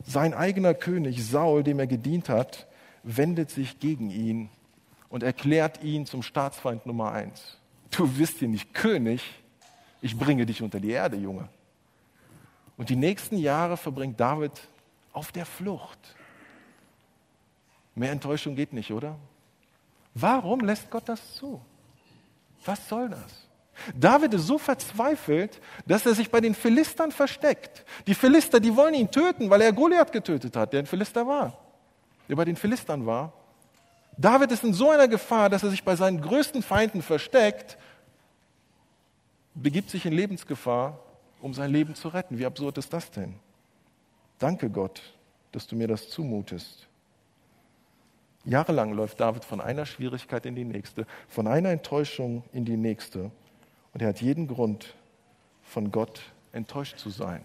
Sein 0.05 0.33
eigener 0.33 0.73
König 0.73 1.25
Saul, 1.25 1.63
dem 1.63 1.79
er 1.79 1.87
gedient 1.87 2.29
hat, 2.29 2.67
wendet 3.03 3.49
sich 3.49 3.79
gegen 3.79 4.09
ihn 4.11 4.49
und 5.09 5.23
erklärt 5.23 5.83
ihn 5.83 6.05
zum 6.05 6.21
Staatsfeind 6.23 6.85
Nummer 6.85 7.11
eins. 7.11 7.57
Du 7.89 8.17
wirst 8.17 8.39
hier 8.39 8.47
nicht 8.47 8.73
König, 8.73 9.23
ich 10.01 10.17
bringe 10.17 10.45
dich 10.45 10.61
unter 10.61 10.79
die 10.79 10.91
Erde, 10.91 11.17
Junge. 11.17 11.49
Und 12.77 12.89
die 12.89 12.95
nächsten 12.95 13.37
Jahre 13.37 13.77
verbringt 13.77 14.19
David 14.19 14.53
auf 15.13 15.31
der 15.31 15.45
Flucht. 15.45 15.99
Mehr 18.01 18.13
Enttäuschung 18.13 18.55
geht 18.55 18.73
nicht, 18.73 18.91
oder? 18.91 19.15
Warum 20.15 20.61
lässt 20.61 20.89
Gott 20.89 21.07
das 21.07 21.35
zu? 21.35 21.61
Was 22.65 22.89
soll 22.89 23.09
das? 23.09 23.47
David 23.95 24.33
ist 24.33 24.47
so 24.47 24.57
verzweifelt, 24.57 25.61
dass 25.85 26.07
er 26.07 26.15
sich 26.15 26.31
bei 26.31 26.41
den 26.41 26.55
Philistern 26.55 27.11
versteckt. 27.11 27.85
Die 28.07 28.15
Philister, 28.15 28.59
die 28.59 28.75
wollen 28.75 28.95
ihn 28.95 29.11
töten, 29.11 29.51
weil 29.51 29.61
er 29.61 29.71
Goliath 29.71 30.11
getötet 30.11 30.55
hat, 30.55 30.73
der 30.73 30.79
ein 30.79 30.87
Philister 30.87 31.27
war, 31.27 31.55
der 32.27 32.35
bei 32.35 32.43
den 32.43 32.55
Philistern 32.55 33.05
war. 33.05 33.33
David 34.17 34.51
ist 34.51 34.63
in 34.63 34.73
so 34.73 34.89
einer 34.89 35.07
Gefahr, 35.07 35.51
dass 35.51 35.61
er 35.61 35.69
sich 35.69 35.83
bei 35.83 35.95
seinen 35.95 36.21
größten 36.21 36.63
Feinden 36.63 37.03
versteckt, 37.03 37.77
begibt 39.53 39.91
sich 39.91 40.07
in 40.07 40.13
Lebensgefahr, 40.13 40.97
um 41.39 41.53
sein 41.53 41.69
Leben 41.69 41.93
zu 41.93 42.07
retten. 42.07 42.39
Wie 42.39 42.47
absurd 42.47 42.79
ist 42.79 42.91
das 42.91 43.11
denn? 43.11 43.35
Danke 44.39 44.71
Gott, 44.71 45.03
dass 45.51 45.67
du 45.67 45.75
mir 45.75 45.87
das 45.87 46.09
zumutest. 46.09 46.87
Jahrelang 48.45 48.93
läuft 48.93 49.19
David 49.19 49.45
von 49.45 49.61
einer 49.61 49.85
Schwierigkeit 49.85 50.45
in 50.45 50.55
die 50.55 50.63
nächste, 50.63 51.05
von 51.27 51.47
einer 51.47 51.69
Enttäuschung 51.69 52.43
in 52.53 52.65
die 52.65 52.77
nächste. 52.77 53.31
Und 53.93 54.01
er 54.01 54.09
hat 54.09 54.21
jeden 54.21 54.47
Grund, 54.47 54.95
von 55.63 55.91
Gott 55.91 56.21
enttäuscht 56.51 56.97
zu 56.97 57.09
sein. 57.09 57.43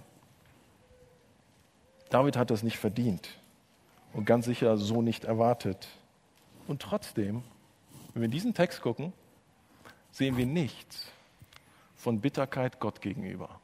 David 2.10 2.36
hat 2.36 2.50
das 2.50 2.62
nicht 2.62 2.78
verdient 2.78 3.28
und 4.12 4.24
ganz 4.24 4.46
sicher 4.46 4.76
so 4.78 5.00
nicht 5.02 5.24
erwartet. 5.24 5.88
Und 6.66 6.82
trotzdem, 6.82 7.42
wenn 8.12 8.22
wir 8.22 8.24
in 8.24 8.30
diesen 8.30 8.54
Text 8.54 8.80
gucken, 8.80 9.12
sehen 10.10 10.36
wir 10.36 10.46
nichts 10.46 11.12
von 11.94 12.20
Bitterkeit 12.20 12.80
Gott 12.80 13.00
gegenüber. 13.00 13.60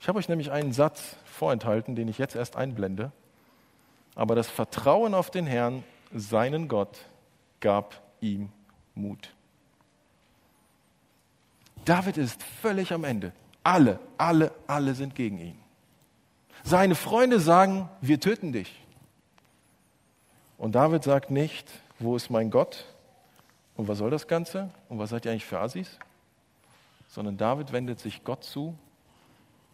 Ich 0.00 0.08
habe 0.08 0.18
euch 0.18 0.28
nämlich 0.28 0.50
einen 0.50 0.72
Satz 0.72 1.16
vorenthalten, 1.24 1.96
den 1.96 2.08
ich 2.08 2.18
jetzt 2.18 2.36
erst 2.36 2.56
einblende. 2.56 3.12
Aber 4.16 4.34
das 4.34 4.48
Vertrauen 4.48 5.14
auf 5.14 5.30
den 5.30 5.46
Herrn, 5.46 5.84
seinen 6.12 6.66
Gott, 6.66 6.98
gab 7.60 8.02
ihm 8.20 8.48
Mut. 8.94 9.32
David 11.84 12.16
ist 12.16 12.42
völlig 12.42 12.92
am 12.92 13.04
Ende. 13.04 13.32
Alle, 13.62 14.00
alle, 14.18 14.52
alle 14.66 14.94
sind 14.94 15.14
gegen 15.14 15.38
ihn. 15.38 15.58
Seine 16.64 16.94
Freunde 16.94 17.38
sagen, 17.38 17.88
wir 18.00 18.18
töten 18.18 18.52
dich. 18.52 18.82
Und 20.58 20.74
David 20.74 21.04
sagt 21.04 21.30
nicht, 21.30 21.70
wo 21.98 22.16
ist 22.16 22.30
mein 22.30 22.50
Gott? 22.50 22.86
Und 23.76 23.88
was 23.88 23.98
soll 23.98 24.10
das 24.10 24.26
Ganze? 24.26 24.70
Und 24.88 24.98
was 24.98 25.10
seid 25.10 25.26
ihr 25.26 25.30
eigentlich 25.30 25.44
für 25.44 25.60
Assis? 25.60 25.98
Sondern 27.08 27.36
David 27.36 27.70
wendet 27.72 28.00
sich 28.00 28.24
Gott 28.24 28.42
zu 28.42 28.76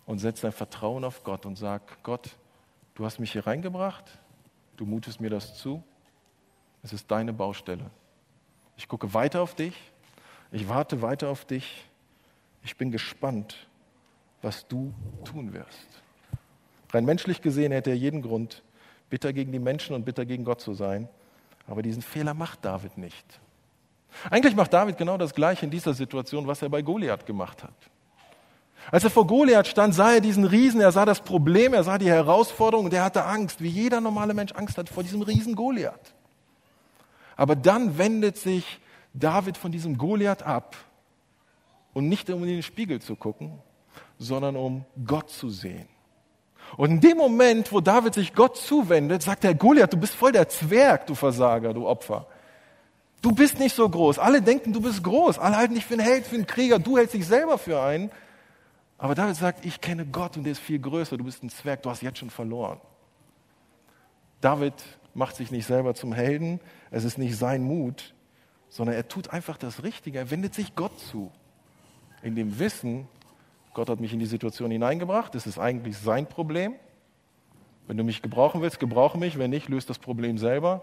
und 0.04 0.18
setzt 0.18 0.42
sein 0.42 0.52
Vertrauen 0.52 1.04
auf 1.04 1.22
Gott 1.22 1.46
und 1.46 1.56
sagt, 1.56 2.02
Gott, 2.02 2.30
du 2.94 3.04
hast 3.04 3.20
mich 3.20 3.32
hier 3.32 3.46
reingebracht, 3.46 4.04
du 4.76 4.86
mutest 4.86 5.20
mir 5.20 5.30
das 5.30 5.54
zu, 5.54 5.82
es 6.82 6.92
ist 6.92 7.10
deine 7.10 7.32
Baustelle. 7.32 7.90
Ich 8.76 8.88
gucke 8.88 9.14
weiter 9.14 9.42
auf 9.42 9.54
dich, 9.54 9.74
ich 10.50 10.68
warte 10.68 11.02
weiter 11.02 11.28
auf 11.28 11.44
dich, 11.44 11.84
ich 12.64 12.76
bin 12.76 12.90
gespannt, 12.90 13.68
was 14.40 14.66
du 14.66 14.92
tun 15.24 15.52
wirst. 15.52 16.02
Rein 16.92 17.04
menschlich 17.04 17.40
gesehen 17.40 17.72
hätte 17.72 17.90
er 17.90 17.96
jeden 17.96 18.22
Grund, 18.22 18.62
bitter 19.08 19.32
gegen 19.32 19.52
die 19.52 19.58
Menschen 19.58 19.94
und 19.94 20.04
bitter 20.04 20.26
gegen 20.26 20.44
Gott 20.44 20.60
zu 20.60 20.74
sein, 20.74 21.08
aber 21.66 21.82
diesen 21.82 22.02
Fehler 22.02 22.34
macht 22.34 22.64
David 22.64 22.98
nicht. 22.98 23.40
Eigentlich 24.30 24.54
macht 24.54 24.72
David 24.72 24.98
genau 24.98 25.16
das 25.16 25.34
Gleiche 25.34 25.64
in 25.64 25.70
dieser 25.70 25.94
Situation, 25.94 26.46
was 26.46 26.60
er 26.60 26.68
bei 26.68 26.82
Goliath 26.82 27.24
gemacht 27.24 27.62
hat. 27.62 27.74
Als 28.90 29.04
er 29.04 29.10
vor 29.10 29.26
Goliath 29.26 29.68
stand, 29.68 29.94
sah 29.94 30.14
er 30.14 30.20
diesen 30.20 30.44
Riesen, 30.44 30.80
er 30.80 30.92
sah 30.92 31.04
das 31.04 31.20
Problem, 31.20 31.72
er 31.72 31.84
sah 31.84 31.98
die 31.98 32.10
Herausforderung 32.10 32.86
und 32.86 32.94
er 32.94 33.04
hatte 33.04 33.24
Angst, 33.24 33.62
wie 33.62 33.68
jeder 33.68 34.00
normale 34.00 34.34
Mensch 34.34 34.52
Angst 34.52 34.76
hat 34.76 34.88
vor 34.88 35.02
diesem 35.02 35.22
Riesen 35.22 35.54
Goliath. 35.54 36.14
Aber 37.36 37.56
dann 37.56 37.96
wendet 37.98 38.36
sich 38.36 38.80
David 39.14 39.56
von 39.56 39.72
diesem 39.72 39.98
Goliath 39.98 40.42
ab 40.42 40.76
und 41.94 42.08
nicht 42.08 42.28
um 42.30 42.42
in 42.42 42.48
den 42.48 42.62
Spiegel 42.62 43.00
zu 43.00 43.16
gucken, 43.16 43.58
sondern 44.18 44.56
um 44.56 44.84
Gott 45.06 45.30
zu 45.30 45.50
sehen. 45.50 45.88
Und 46.76 46.90
in 46.90 47.00
dem 47.00 47.18
Moment, 47.18 47.72
wo 47.72 47.80
David 47.80 48.14
sich 48.14 48.34
Gott 48.34 48.56
zuwendet, 48.56 49.22
sagt 49.22 49.44
er, 49.44 49.54
Goliath, 49.54 49.92
du 49.92 49.98
bist 49.98 50.14
voll 50.14 50.32
der 50.32 50.48
Zwerg, 50.48 51.06
du 51.06 51.14
Versager, 51.14 51.74
du 51.74 51.86
Opfer. 51.86 52.26
Du 53.20 53.32
bist 53.32 53.58
nicht 53.58 53.76
so 53.76 53.88
groß. 53.88 54.18
Alle 54.18 54.42
denken, 54.42 54.72
du 54.72 54.80
bist 54.80 55.04
groß. 55.04 55.38
Alle 55.38 55.56
halten 55.56 55.74
dich 55.74 55.84
für 55.84 55.94
einen 55.94 56.02
Held, 56.02 56.26
für 56.26 56.34
einen 56.34 56.46
Krieger. 56.46 56.78
Du 56.78 56.96
hältst 56.96 57.14
dich 57.14 57.26
selber 57.26 57.58
für 57.58 57.80
einen. 57.80 58.10
Aber 59.02 59.16
David 59.16 59.34
sagt, 59.34 59.66
ich 59.66 59.80
kenne 59.80 60.06
Gott 60.06 60.36
und 60.36 60.44
der 60.44 60.52
ist 60.52 60.60
viel 60.60 60.78
größer, 60.78 61.16
du 61.16 61.24
bist 61.24 61.42
ein 61.42 61.50
Zwerg, 61.50 61.82
du 61.82 61.90
hast 61.90 62.02
jetzt 62.02 62.18
schon 62.20 62.30
verloren. 62.30 62.80
David 64.40 64.74
macht 65.12 65.34
sich 65.34 65.50
nicht 65.50 65.66
selber 65.66 65.96
zum 65.96 66.12
Helden, 66.12 66.60
es 66.92 67.02
ist 67.02 67.18
nicht 67.18 67.36
sein 67.36 67.64
Mut, 67.64 68.14
sondern 68.68 68.94
er 68.94 69.08
tut 69.08 69.30
einfach 69.30 69.56
das 69.56 69.82
Richtige, 69.82 70.20
er 70.20 70.30
wendet 70.30 70.54
sich 70.54 70.76
Gott 70.76 70.96
zu. 71.00 71.32
In 72.22 72.36
dem 72.36 72.60
Wissen, 72.60 73.08
Gott 73.74 73.88
hat 73.88 73.98
mich 73.98 74.12
in 74.12 74.20
die 74.20 74.26
Situation 74.26 74.70
hineingebracht, 74.70 75.34
das 75.34 75.48
ist 75.48 75.58
eigentlich 75.58 75.98
sein 75.98 76.28
Problem. 76.28 76.76
Wenn 77.88 77.96
du 77.96 78.04
mich 78.04 78.22
gebrauchen 78.22 78.62
willst, 78.62 78.78
gebrauche 78.78 79.18
mich, 79.18 79.36
wenn 79.36 79.50
nicht, 79.50 79.68
löst 79.68 79.90
das 79.90 79.98
Problem 79.98 80.38
selber. 80.38 80.80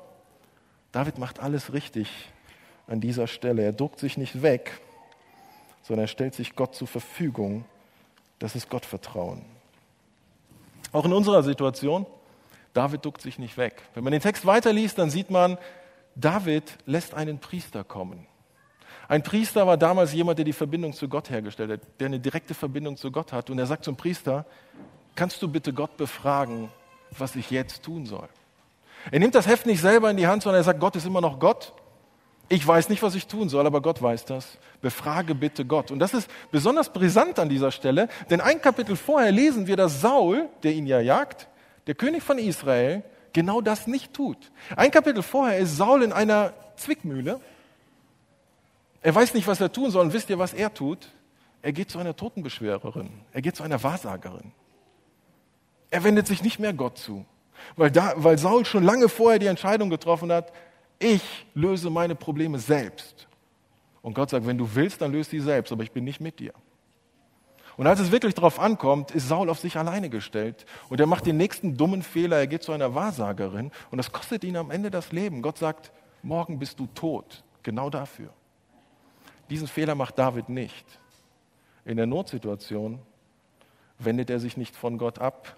David 0.91 1.19
macht 1.19 1.39
alles 1.39 1.71
richtig 1.71 2.11
an 2.85 2.99
dieser 2.99 3.27
Stelle. 3.27 3.61
Er 3.61 3.71
duckt 3.71 3.97
sich 3.97 4.17
nicht 4.17 4.41
weg, 4.41 4.81
sondern 5.83 6.03
er 6.03 6.09
stellt 6.09 6.35
sich 6.35 6.57
Gott 6.57 6.75
zur 6.75 6.89
Verfügung. 6.89 7.63
Das 8.39 8.55
ist 8.55 8.69
Gottvertrauen. 8.69 9.43
Auch 10.91 11.05
in 11.05 11.13
unserer 11.13 11.43
Situation, 11.43 12.05
David 12.73 13.05
duckt 13.05 13.21
sich 13.21 13.37
nicht 13.37 13.57
weg. 13.57 13.81
Wenn 13.93 14.03
man 14.03 14.11
den 14.11 14.21
Text 14.21 14.45
weiterliest, 14.45 14.97
dann 14.97 15.09
sieht 15.09 15.29
man, 15.29 15.57
David 16.15 16.77
lässt 16.85 17.13
einen 17.13 17.39
Priester 17.39 17.83
kommen. 17.83 18.25
Ein 19.07 19.23
Priester 19.23 19.65
war 19.65 19.77
damals 19.77 20.13
jemand, 20.13 20.37
der 20.37 20.45
die 20.45 20.53
Verbindung 20.53 20.93
zu 20.93 21.09
Gott 21.09 21.29
hergestellt 21.29 21.71
hat, 21.71 21.81
der 21.99 22.07
eine 22.07 22.19
direkte 22.19 22.53
Verbindung 22.53 22.95
zu 22.95 23.11
Gott 23.11 23.33
hat. 23.33 23.49
Und 23.49 23.57
er 23.57 23.65
sagt 23.65 23.83
zum 23.83 23.95
Priester, 23.95 24.45
kannst 25.15 25.41
du 25.41 25.47
bitte 25.47 25.73
Gott 25.73 25.97
befragen, 25.97 26.69
was 27.17 27.35
ich 27.35 27.49
jetzt 27.49 27.83
tun 27.83 28.05
soll? 28.05 28.29
Er 29.11 29.19
nimmt 29.19 29.33
das 29.33 29.47
Heft 29.47 29.65
nicht 29.65 29.81
selber 29.81 30.11
in 30.11 30.17
die 30.17 30.27
Hand, 30.27 30.43
sondern 30.43 30.61
er 30.61 30.63
sagt, 30.63 30.79
Gott 30.79 30.95
ist 30.95 31.05
immer 31.05 31.21
noch 31.21 31.39
Gott. 31.39 31.73
Ich 32.49 32.65
weiß 32.65 32.89
nicht, 32.89 33.03
was 33.03 33.13
ich 33.13 33.27
tun 33.27 33.47
soll, 33.47 33.65
aber 33.67 33.81
Gott 33.81 34.01
weiß 34.01 34.25
das. 34.25 34.57
Befrage 34.81 35.35
bitte 35.35 35.65
Gott. 35.65 35.91
Und 35.91 35.99
das 35.99 36.15
ist 36.15 36.29
besonders 36.51 36.91
brisant 36.91 37.37
an 37.37 37.47
dieser 37.47 37.71
Stelle, 37.71 38.09
denn 38.29 38.41
ein 38.41 38.59
Kapitel 38.61 38.95
vorher 38.95 39.31
lesen 39.31 39.67
wir, 39.67 39.77
dass 39.77 40.01
Saul, 40.01 40.49
der 40.63 40.73
ihn 40.73 40.87
ja 40.87 40.99
jagt, 40.99 41.47
der 41.85 41.93
König 41.93 42.23
von 42.23 42.39
Israel, 42.39 43.03
genau 43.33 43.61
das 43.61 43.85
nicht 43.85 44.13
tut. 44.13 44.51
Ein 44.75 44.89
Kapitel 44.89 45.21
vorher 45.21 45.59
ist 45.59 45.77
Saul 45.77 46.01
in 46.01 46.11
einer 46.11 46.53
Zwickmühle. 46.75 47.39
Er 49.01 49.15
weiß 49.15 49.33
nicht, 49.35 49.47
was 49.47 49.61
er 49.61 49.71
tun 49.71 49.91
soll. 49.91 50.05
Und 50.05 50.13
wisst 50.13 50.29
ihr, 50.29 50.39
was 50.39 50.53
er 50.53 50.73
tut? 50.73 51.07
Er 51.61 51.71
geht 51.71 51.91
zu 51.91 51.99
einer 51.99 52.15
Totenbeschwererin. 52.15 53.09
Er 53.31 53.41
geht 53.41 53.55
zu 53.55 53.63
einer 53.63 53.81
Wahrsagerin. 53.83 54.51
Er 55.91 56.03
wendet 56.03 56.27
sich 56.27 56.43
nicht 56.43 56.59
mehr 56.59 56.73
Gott 56.73 56.97
zu, 56.97 57.25
weil, 57.75 57.91
da, 57.91 58.13
weil 58.15 58.37
Saul 58.37 58.65
schon 58.65 58.83
lange 58.83 59.09
vorher 59.09 59.39
die 59.39 59.47
Entscheidung 59.47 59.89
getroffen 59.89 60.31
hat, 60.31 60.51
ich 60.99 61.23
löse 61.53 61.89
meine 61.89 62.15
Probleme 62.15 62.59
selbst. 62.59 63.27
Und 64.01 64.13
Gott 64.13 64.29
sagt, 64.29 64.45
wenn 64.45 64.57
du 64.57 64.75
willst, 64.75 65.01
dann 65.01 65.11
löst 65.11 65.31
die 65.31 65.39
selbst, 65.39 65.71
aber 65.71 65.83
ich 65.83 65.91
bin 65.91 66.03
nicht 66.03 66.21
mit 66.21 66.39
dir. 66.39 66.53
Und 67.77 67.87
als 67.87 68.01
es 68.01 68.11
wirklich 68.11 68.33
darauf 68.33 68.59
ankommt, 68.59 69.11
ist 69.11 69.29
Saul 69.29 69.49
auf 69.49 69.59
sich 69.59 69.77
alleine 69.77 70.09
gestellt. 70.09 70.65
Und 70.89 70.99
er 70.99 71.07
macht 71.07 71.25
den 71.25 71.37
nächsten 71.37 71.77
dummen 71.77 72.03
Fehler, 72.03 72.37
er 72.37 72.47
geht 72.47 72.61
zu 72.61 72.73
einer 72.73 72.93
Wahrsagerin 72.93 73.71
und 73.89 73.97
das 73.97 74.11
kostet 74.11 74.43
ihn 74.43 74.57
am 74.57 74.69
Ende 74.69 74.91
das 74.91 75.13
Leben. 75.13 75.41
Gott 75.41 75.57
sagt, 75.57 75.91
morgen 76.21 76.59
bist 76.59 76.79
du 76.79 76.87
tot. 76.87 77.43
Genau 77.63 77.89
dafür. 77.89 78.33
Diesen 79.49 79.67
Fehler 79.67 79.95
macht 79.95 80.19
David 80.19 80.49
nicht. 80.49 80.85
In 81.85 81.95
der 81.95 82.05
Notsituation 82.05 82.99
wendet 83.97 84.29
er 84.29 84.39
sich 84.39 84.57
nicht 84.57 84.75
von 84.75 84.97
Gott 84.97 85.19
ab, 85.19 85.57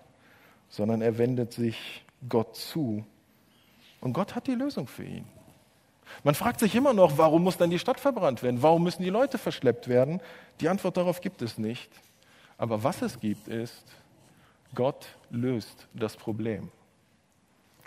sondern 0.70 1.02
er 1.02 1.18
wendet 1.18 1.54
sich 1.54 2.06
Gott 2.30 2.56
zu. 2.56 3.04
Und 4.02 4.14
Gott 4.14 4.36
hat 4.36 4.48
die 4.48 4.56
Lösung 4.56 4.88
für 4.88 5.04
ihn. 5.04 5.26
Man 6.24 6.36
fragt 6.36 6.60
sich 6.60 6.76
immer 6.76 6.94
noch, 6.94 7.18
warum 7.18 7.44
muss 7.44 7.58
dann 7.58 7.70
die 7.70 7.80
Stadt 7.80 8.00
verbrannt 8.00 8.44
werden? 8.44 8.62
Warum 8.62 8.84
müssen 8.84 9.04
die 9.04 9.10
Leute 9.10 9.38
verschleppt 9.38 9.88
werden? 9.88 10.20
Die 10.60 10.68
Antwort 10.68 10.98
darauf 10.98 11.22
gibt 11.22 11.42
es 11.42 11.58
nicht. 11.58 11.90
Aber 12.58 12.84
was 12.84 13.02
es 13.02 13.20
gibt, 13.20 13.48
ist, 13.48 13.86
Gott 14.76 15.08
löst 15.30 15.88
das 15.94 16.18
Problem. 16.18 16.70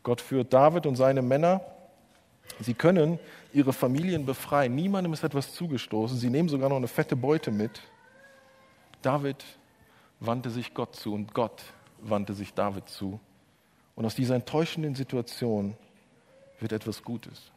Gott 0.03 0.21
führt 0.21 0.53
David 0.53 0.87
und 0.87 0.97
seine 0.97 1.23
Männer. 1.23 1.61
Sie 2.61 2.75
können 2.75 3.19
ihre 3.53 3.73
Familien 3.73 4.27
befreien. 4.27 4.75
Niemandem 4.75 5.13
ist 5.13 5.25
etwas 5.25 5.53
zugestoßen. 5.55 6.19
Sie 6.19 6.31
nehmen 6.31 6.49
sogar 6.49 6.69
noch 6.69 6.77
eine 6.77 6.89
fette 6.89 7.17
Beute 7.17 7.51
mit. 7.51 7.81
David 9.03 9.45
wandte 10.21 10.51
sich 10.51 10.75
Gott 10.75 10.95
zu 10.95 11.15
und 11.15 11.35
Gott 11.35 11.63
wandte 12.01 12.35
sich 12.35 12.53
David 12.53 12.89
zu. 12.89 13.21
Und 13.95 14.05
aus 14.05 14.15
dieser 14.15 14.35
enttäuschenden 14.35 14.95
Situation 14.95 15.77
wird 16.65 16.73
etwas 16.73 17.03
Gutes. 17.03 17.53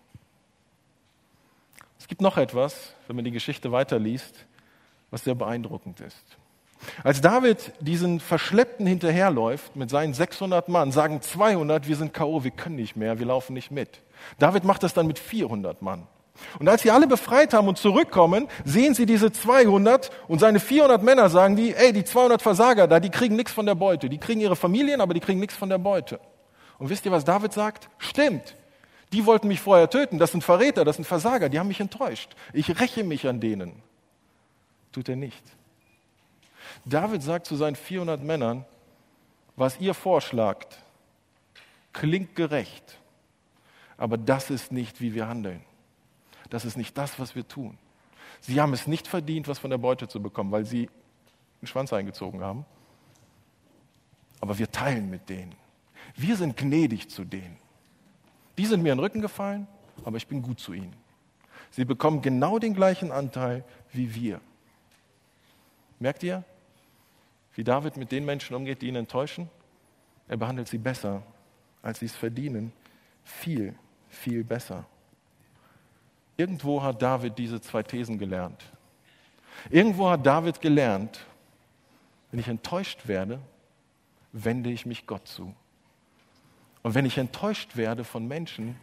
Es 1.98 2.08
gibt 2.08 2.22
noch 2.22 2.38
etwas, 2.38 2.94
wenn 3.08 3.16
man 3.16 3.24
die 3.24 3.32
Geschichte 3.32 3.72
weiterliest, 3.72 4.46
was 5.12 5.24
sehr 5.24 5.34
beeindruckend 5.34 6.02
ist. 6.02 6.38
Als 7.04 7.22
David 7.22 7.72
diesen 7.80 8.20
Verschleppten 8.20 8.86
hinterherläuft 8.86 9.78
mit 9.78 9.90
seinen 9.90 10.14
600 10.14 10.68
Mann, 10.68 10.92
sagen 10.92 11.22
200, 11.22 11.88
wir 11.88 11.96
sind 11.96 12.14
K.O., 12.14 12.44
wir 12.44 12.52
können 12.52 12.76
nicht 12.76 12.98
mehr, 12.98 13.18
wir 13.18 13.26
laufen 13.26 13.54
nicht 13.54 13.72
mit. 13.72 14.02
David 14.40 14.66
macht 14.66 14.84
das 14.84 14.94
dann 14.94 15.08
mit 15.08 15.20
400 15.20 15.82
Mann. 15.82 16.06
Und 16.60 16.68
als 16.68 16.82
sie 16.82 16.92
alle 16.92 17.08
befreit 17.08 17.54
haben 17.54 17.68
und 17.70 17.78
zurückkommen, 17.78 18.48
sehen 18.66 18.94
sie 18.94 19.06
diese 19.06 19.32
200 19.32 20.12
und 20.28 20.40
seine 20.40 20.60
400 20.60 21.02
Männer 21.02 21.30
sagen 21.30 21.56
die, 21.56 21.74
ey, 21.74 21.94
die 21.94 22.04
200 22.04 22.42
Versager 22.42 22.88
da, 22.88 23.00
die 23.00 23.10
kriegen 23.10 23.38
nichts 23.38 23.54
von 23.54 23.66
der 23.66 23.76
Beute. 23.76 24.10
Die 24.10 24.18
kriegen 24.18 24.42
ihre 24.42 24.58
Familien, 24.58 25.00
aber 25.02 25.14
die 25.14 25.20
kriegen 25.22 25.40
nichts 25.40 25.56
von 25.56 25.70
der 25.70 25.78
Beute. 25.78 26.20
Und 26.78 26.90
wisst 26.90 27.06
ihr, 27.06 27.12
was 27.12 27.26
David 27.26 27.54
sagt? 27.54 27.90
Stimmt. 27.98 28.56
Die 29.14 29.26
wollten 29.26 29.48
mich 29.48 29.62
vorher 29.62 29.90
töten. 29.90 30.18
Das 30.18 30.32
sind 30.32 30.44
Verräter, 30.44 30.84
das 30.84 30.98
sind 30.98 31.06
Versager. 31.06 31.50
Die 31.50 31.60
haben 31.60 31.68
mich 31.68 31.80
enttäuscht. 31.80 32.36
Ich 32.54 32.80
räche 32.80 33.04
mich 33.04 33.28
an 33.28 33.40
denen. 33.40 33.82
Tut 34.92 35.10
er 35.10 35.16
nicht. 35.16 35.44
David 36.86 37.24
sagt 37.24 37.46
zu 37.46 37.56
seinen 37.56 37.76
400 37.76 38.22
Männern, 38.22 38.66
was 39.56 39.80
ihr 39.80 39.94
vorschlagt, 39.94 40.80
klingt 41.94 42.36
gerecht. 42.36 43.00
Aber 43.98 44.18
das 44.18 44.50
ist 44.50 44.72
nicht, 44.72 45.02
wie 45.02 45.14
wir 45.14 45.28
handeln. 45.28 45.64
Das 46.50 46.66
ist 46.66 46.78
nicht 46.78 46.98
das, 46.98 47.20
was 47.20 47.36
wir 47.36 47.48
tun. 47.48 47.78
Sie 48.42 48.62
haben 48.62 48.74
es 48.74 48.88
nicht 48.88 49.08
verdient, 49.08 49.48
was 49.48 49.60
von 49.60 49.70
der 49.72 49.80
Beute 49.80 50.08
zu 50.08 50.22
bekommen, 50.22 50.52
weil 50.52 50.66
sie 50.66 50.90
den 51.62 51.68
Schwanz 51.68 51.92
eingezogen 51.92 52.42
haben. 52.42 52.66
Aber 54.40 54.58
wir 54.60 54.72
teilen 54.72 55.10
mit 55.10 55.30
denen. 55.30 55.56
Wir 56.16 56.36
sind 56.38 56.56
gnädig 56.56 57.10
zu 57.10 57.26
denen. 57.26 57.58
Die 58.58 58.66
sind 58.66 58.82
mir 58.82 58.92
in 58.92 58.98
den 58.98 59.04
Rücken 59.04 59.22
gefallen, 59.22 59.68
aber 60.04 60.18
ich 60.18 60.28
bin 60.28 60.42
gut 60.42 60.60
zu 60.60 60.74
ihnen. 60.74 60.96
Sie 61.72 61.86
bekommen 61.86 62.22
genau 62.22 62.60
den 62.60 62.74
gleichen 62.74 63.12
Anteil 63.12 63.64
wie 63.92 64.14
wir. 64.16 64.42
Merkt 66.00 66.24
ihr, 66.24 66.44
wie 67.56 67.64
David 67.64 67.98
mit 67.98 68.12
den 68.12 68.26
Menschen 68.26 68.56
umgeht, 68.56 68.82
die 68.82 68.88
ihn 68.88 68.96
enttäuschen? 68.96 69.50
Er 70.28 70.38
behandelt 70.38 70.68
sie 70.68 70.78
besser, 70.78 71.24
als 71.82 72.00
sie 72.00 72.06
es 72.06 72.16
verdienen. 72.16 72.72
Viel, 73.24 73.76
viel 74.10 74.44
besser. 74.44 74.86
Irgendwo 76.36 76.84
hat 76.84 77.02
David 77.02 77.38
diese 77.38 77.60
zwei 77.62 77.82
Thesen 77.84 78.20
gelernt. 78.20 78.64
Irgendwo 79.70 80.10
hat 80.10 80.26
David 80.26 80.62
gelernt, 80.62 81.26
wenn 82.32 82.40
ich 82.40 82.48
enttäuscht 82.48 83.08
werde, 83.08 83.40
wende 84.32 84.70
ich 84.70 84.86
mich 84.86 85.08
Gott 85.08 85.28
zu. 85.28 85.54
Und 86.88 86.96
wenn 86.96 87.06
ich 87.06 87.18
enttäuscht 87.18 87.76
werde 87.76 88.06
von 88.06 88.30
Menschen, 88.30 88.78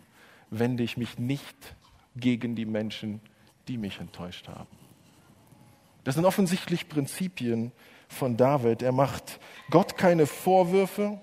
wende 0.51 0.83
ich 0.83 0.99
mich 0.99 1.19
nicht 1.19 1.57
gegen 2.15 2.55
die 2.55 2.67
Menschen, 2.67 3.23
die 3.67 3.79
mich 3.79 3.99
enttäuscht 3.99 4.47
haben. 4.47 4.69
Das 6.05 6.15
sind 6.15 6.27
offensichtlich 6.27 6.91
Prinzipien 6.91 7.73
von 8.09 8.37
David. 8.37 8.83
Er 8.83 8.93
macht 8.93 9.41
Gott 9.71 9.97
keine 9.97 10.27
Vorwürfe 10.27 11.19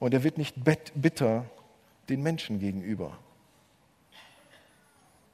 und 0.00 0.12
er 0.12 0.22
wird 0.22 0.36
nicht 0.36 0.54
bitter 0.94 1.46
den 2.10 2.22
Menschen 2.22 2.58
gegenüber. 2.58 3.16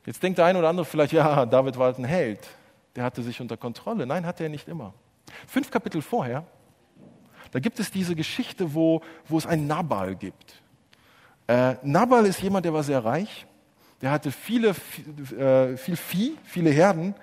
Jetzt 0.07 0.23
denkt 0.23 0.39
der 0.39 0.45
eine 0.45 0.61
oder 0.61 0.69
andere 0.69 0.87
vielleicht, 0.87 1.13
ja, 1.13 1.45
David 1.45 1.77
war 1.77 1.87
halt 1.87 1.99
ein 1.99 2.05
Held, 2.05 2.47
der 2.95 3.03
hatte 3.03 3.25
sich 3.25 3.41
unter 3.41 3.57
Kontrolle. 3.57 4.07
Nein, 4.07 4.25
hatte 4.25 4.45
er 4.45 4.49
nicht 4.49 4.69
immer. 4.69 4.95
Fünf 5.49 5.73
Kapitel 5.73 6.01
vorher, 6.01 6.47
da 7.53 7.59
gibt 7.59 7.81
es 7.81 7.91
diese 7.91 8.15
Geschichte, 8.15 8.75
wo, 8.75 9.03
wo 9.29 9.39
es 9.39 9.47
einen 9.47 9.67
Nabal 9.67 10.15
gibt. 10.15 10.61
Äh, 11.47 11.75
Nabal 11.83 12.27
ist 12.27 12.41
jemand, 12.43 12.65
der 12.65 12.73
war 12.73 12.83
sehr 12.83 13.05
reich, 13.05 13.47
der 14.03 14.11
hatte 14.11 14.31
viele, 14.33 14.75
viel, 14.75 15.39
äh, 15.39 15.77
viel 15.77 15.97
Vieh, 15.97 16.37
viele 16.45 16.71
Herden. 16.71 17.15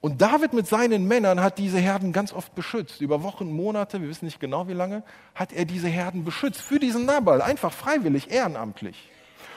Und 0.00 0.22
David 0.22 0.52
mit 0.52 0.68
seinen 0.68 1.08
Männern 1.08 1.40
hat 1.42 1.58
diese 1.58 1.78
Herden 1.78 2.12
ganz 2.12 2.32
oft 2.32 2.54
beschützt. 2.54 3.00
Über 3.00 3.24
Wochen, 3.24 3.52
Monate, 3.52 4.00
wir 4.00 4.08
wissen 4.08 4.26
nicht 4.26 4.38
genau 4.38 4.68
wie 4.68 4.72
lange, 4.72 5.02
hat 5.34 5.52
er 5.52 5.64
diese 5.64 5.88
Herden 5.88 6.24
beschützt. 6.24 6.60
Für 6.60 6.78
diesen 6.78 7.04
Nabal, 7.04 7.42
einfach 7.42 7.72
freiwillig, 7.72 8.30
ehrenamtlich. 8.30 9.10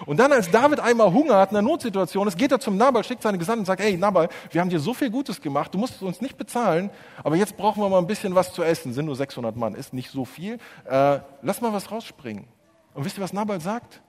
Und 0.06 0.18
dann, 0.18 0.32
als 0.32 0.50
David 0.50 0.80
einmal 0.80 1.12
Hunger 1.12 1.36
hat, 1.38 1.52
in 1.52 1.58
einer 1.58 1.68
Notsituation 1.68 2.28
ist, 2.28 2.38
geht 2.38 2.52
er 2.52 2.60
zum 2.60 2.78
Nabal, 2.78 3.04
schickt 3.04 3.22
seine 3.22 3.38
Gesandten 3.38 3.62
und 3.62 3.66
sagt, 3.66 3.82
hey 3.82 3.98
Nabal, 3.98 4.30
wir 4.50 4.62
haben 4.62 4.70
dir 4.70 4.80
so 4.80 4.94
viel 4.94 5.10
Gutes 5.10 5.42
gemacht, 5.42 5.74
du 5.74 5.78
musst 5.78 6.02
uns 6.02 6.22
nicht 6.22 6.38
bezahlen, 6.38 6.90
aber 7.24 7.36
jetzt 7.36 7.58
brauchen 7.58 7.82
wir 7.82 7.90
mal 7.90 8.00
ein 8.00 8.08
bisschen 8.08 8.34
was 8.36 8.54
zu 8.54 8.64
essen. 8.64 8.94
Sind 8.94 9.06
nur 9.06 9.16
600 9.16 9.56
Mann, 9.56 9.76
ist 9.76 9.94
nicht 9.94 10.12
so 10.12 10.26
viel. 10.26 10.58
Äh, 10.86 11.20
lass 11.42 11.62
mal 11.62 11.74
was 11.74 11.92
rausspringen. 11.92 12.46
Und 12.94 13.06
wisst 13.06 13.18
ihr, 13.18 13.24
was 13.24 13.34
Nabal 13.34 13.62
sagt? 13.62 14.02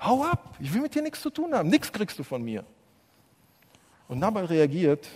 Hau 0.00 0.22
ab, 0.24 0.54
ich 0.60 0.72
will 0.72 0.82
mit 0.82 0.94
dir 0.94 1.02
nichts 1.02 1.20
zu 1.20 1.30
tun 1.30 1.54
haben, 1.54 1.68
nichts 1.68 1.92
kriegst 1.92 2.18
du 2.18 2.22
von 2.22 2.42
mir. 2.42 2.64
Und 4.06 4.18
Nabal 4.20 4.44
reagiert, 4.44 5.08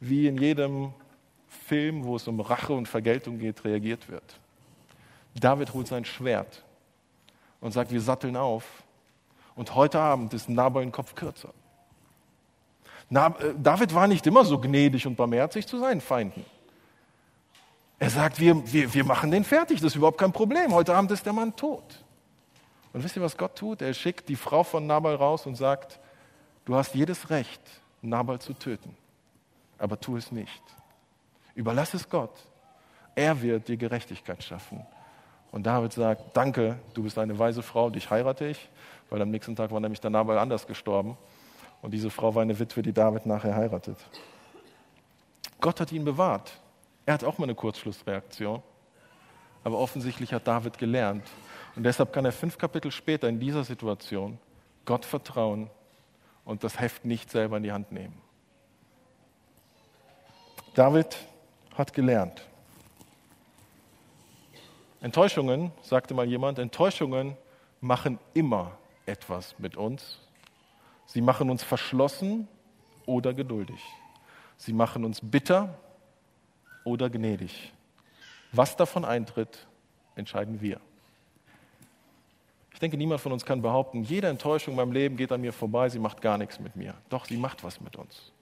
wie 0.00 0.26
in 0.26 0.38
jedem 0.38 0.92
Film, 1.66 2.04
wo 2.04 2.16
es 2.16 2.26
um 2.26 2.40
Rache 2.40 2.72
und 2.72 2.86
Vergeltung 2.86 3.38
geht, 3.38 3.64
reagiert 3.64 4.08
wird. 4.08 4.38
David 5.34 5.72
holt 5.72 5.86
sein 5.86 6.04
Schwert 6.04 6.62
und 7.60 7.72
sagt, 7.72 7.92
wir 7.92 8.00
satteln 8.00 8.36
auf 8.36 8.81
und 9.54 9.74
heute 9.74 10.00
Abend 10.00 10.32
ist 10.34 10.48
Nabal 10.48 10.82
ein 10.82 10.92
Kopf 10.92 11.14
kürzer. 11.14 11.52
Äh, 13.10 13.30
David 13.58 13.94
war 13.94 14.06
nicht 14.06 14.26
immer 14.26 14.44
so 14.44 14.58
gnädig 14.58 15.06
und 15.06 15.16
barmherzig 15.16 15.66
zu 15.66 15.78
seinen 15.78 16.00
Feinden. 16.00 16.44
Er 17.98 18.10
sagt, 18.10 18.40
wir, 18.40 18.72
wir, 18.72 18.92
wir 18.92 19.04
machen 19.04 19.30
den 19.30 19.44
fertig, 19.44 19.80
das 19.80 19.92
ist 19.92 19.96
überhaupt 19.96 20.18
kein 20.18 20.32
Problem. 20.32 20.74
Heute 20.74 20.94
Abend 20.94 21.10
ist 21.12 21.24
der 21.24 21.32
Mann 21.32 21.54
tot. 21.54 22.02
Und 22.92 23.04
wisst 23.04 23.16
ihr, 23.16 23.22
was 23.22 23.36
Gott 23.36 23.56
tut? 23.56 23.80
Er 23.80 23.94
schickt 23.94 24.28
die 24.28 24.36
Frau 24.36 24.64
von 24.64 24.86
Nabal 24.86 25.14
raus 25.14 25.46
und 25.46 25.54
sagt, 25.54 26.00
du 26.64 26.74
hast 26.74 26.94
jedes 26.94 27.30
Recht, 27.30 27.60
Nabal 28.02 28.40
zu 28.40 28.54
töten, 28.54 28.96
aber 29.78 30.00
tu 30.00 30.16
es 30.16 30.32
nicht. 30.32 30.62
Überlass 31.54 31.94
es 31.94 32.08
Gott. 32.08 32.32
Er 33.14 33.40
wird 33.40 33.68
dir 33.68 33.76
Gerechtigkeit 33.76 34.42
schaffen. 34.42 34.84
Und 35.50 35.64
David 35.64 35.92
sagt, 35.92 36.36
danke, 36.36 36.78
du 36.94 37.02
bist 37.02 37.18
eine 37.18 37.38
weise 37.38 37.62
Frau, 37.62 37.90
dich 37.90 38.10
heirate 38.10 38.46
ich, 38.46 38.68
weil 39.12 39.20
am 39.20 39.30
nächsten 39.30 39.54
Tag 39.54 39.70
war 39.70 39.78
nämlich 39.78 40.00
der 40.00 40.08
Nabal 40.08 40.38
anders 40.38 40.66
gestorben. 40.66 41.18
Und 41.82 41.92
diese 41.92 42.08
Frau 42.08 42.34
war 42.34 42.40
eine 42.40 42.58
Witwe, 42.58 42.80
die 42.80 42.94
David 42.94 43.26
nachher 43.26 43.54
heiratet. 43.54 43.98
Gott 45.60 45.80
hat 45.80 45.92
ihn 45.92 46.02
bewahrt. 46.02 46.50
Er 47.04 47.12
hat 47.12 47.22
auch 47.22 47.36
mal 47.36 47.44
eine 47.44 47.54
Kurzschlussreaktion. 47.54 48.62
Aber 49.64 49.78
offensichtlich 49.78 50.32
hat 50.32 50.46
David 50.46 50.78
gelernt. 50.78 51.24
Und 51.76 51.82
deshalb 51.82 52.10
kann 52.10 52.24
er 52.24 52.32
fünf 52.32 52.56
Kapitel 52.56 52.90
später 52.90 53.28
in 53.28 53.38
dieser 53.38 53.64
Situation 53.64 54.38
Gott 54.86 55.04
vertrauen 55.04 55.68
und 56.46 56.64
das 56.64 56.80
Heft 56.80 57.04
nicht 57.04 57.30
selber 57.30 57.58
in 57.58 57.64
die 57.64 57.72
Hand 57.72 57.92
nehmen. 57.92 58.14
David 60.72 61.18
hat 61.76 61.92
gelernt. 61.92 62.48
Enttäuschungen, 65.02 65.70
sagte 65.82 66.14
mal 66.14 66.26
jemand, 66.26 66.58
Enttäuschungen 66.58 67.36
machen 67.82 68.18
immer 68.32 68.78
etwas 69.06 69.58
mit 69.58 69.76
uns. 69.76 70.18
Sie 71.06 71.20
machen 71.20 71.50
uns 71.50 71.62
verschlossen 71.62 72.48
oder 73.06 73.34
geduldig. 73.34 73.80
Sie 74.56 74.72
machen 74.72 75.04
uns 75.04 75.20
bitter 75.20 75.78
oder 76.84 77.10
gnädig. 77.10 77.72
Was 78.52 78.76
davon 78.76 79.04
eintritt, 79.04 79.66
entscheiden 80.14 80.60
wir. 80.60 80.80
Ich 82.72 82.78
denke, 82.78 82.96
niemand 82.96 83.20
von 83.20 83.32
uns 83.32 83.44
kann 83.44 83.62
behaupten, 83.62 84.02
jede 84.02 84.28
Enttäuschung 84.28 84.72
in 84.72 84.76
meinem 84.76 84.92
Leben 84.92 85.16
geht 85.16 85.32
an 85.32 85.40
mir 85.40 85.52
vorbei, 85.52 85.88
sie 85.88 85.98
macht 85.98 86.20
gar 86.20 86.38
nichts 86.38 86.58
mit 86.58 86.76
mir. 86.76 86.94
Doch, 87.08 87.26
sie 87.26 87.36
macht 87.36 87.62
was 87.62 87.80
mit 87.80 87.96
uns. 87.96 88.32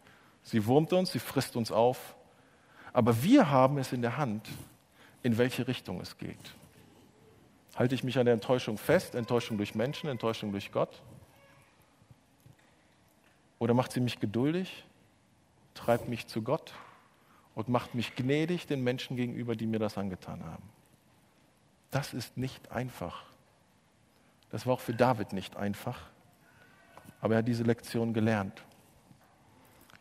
Sie 0.42 0.64
wurmt 0.66 0.92
uns, 0.92 1.12
sie 1.12 1.18
frisst 1.18 1.56
uns 1.56 1.70
auf. 1.70 2.16
Aber 2.92 3.22
wir 3.22 3.50
haben 3.50 3.78
es 3.78 3.92
in 3.92 4.02
der 4.02 4.16
Hand, 4.16 4.48
in 5.22 5.36
welche 5.38 5.68
Richtung 5.68 6.00
es 6.00 6.16
geht. 6.16 6.54
Halte 7.76 7.94
ich 7.94 8.04
mich 8.04 8.18
an 8.18 8.26
der 8.26 8.34
Enttäuschung 8.34 8.78
fest, 8.78 9.14
Enttäuschung 9.14 9.56
durch 9.56 9.74
Menschen, 9.74 10.10
Enttäuschung 10.10 10.52
durch 10.52 10.72
Gott? 10.72 11.02
Oder 13.58 13.74
macht 13.74 13.92
sie 13.92 14.00
mich 14.00 14.20
geduldig, 14.20 14.84
treibt 15.74 16.08
mich 16.08 16.26
zu 16.26 16.42
Gott 16.42 16.72
und 17.54 17.68
macht 17.68 17.94
mich 17.94 18.16
gnädig 18.16 18.66
den 18.66 18.82
Menschen 18.82 19.16
gegenüber, 19.16 19.54
die 19.54 19.66
mir 19.66 19.78
das 19.78 19.98
angetan 19.98 20.44
haben? 20.44 20.62
Das 21.90 22.14
ist 22.14 22.36
nicht 22.36 22.72
einfach. 22.72 23.24
Das 24.50 24.66
war 24.66 24.74
auch 24.74 24.80
für 24.80 24.94
David 24.94 25.32
nicht 25.32 25.56
einfach, 25.56 26.00
aber 27.20 27.34
er 27.34 27.38
hat 27.38 27.48
diese 27.48 27.62
Lektion 27.62 28.12
gelernt. 28.14 28.64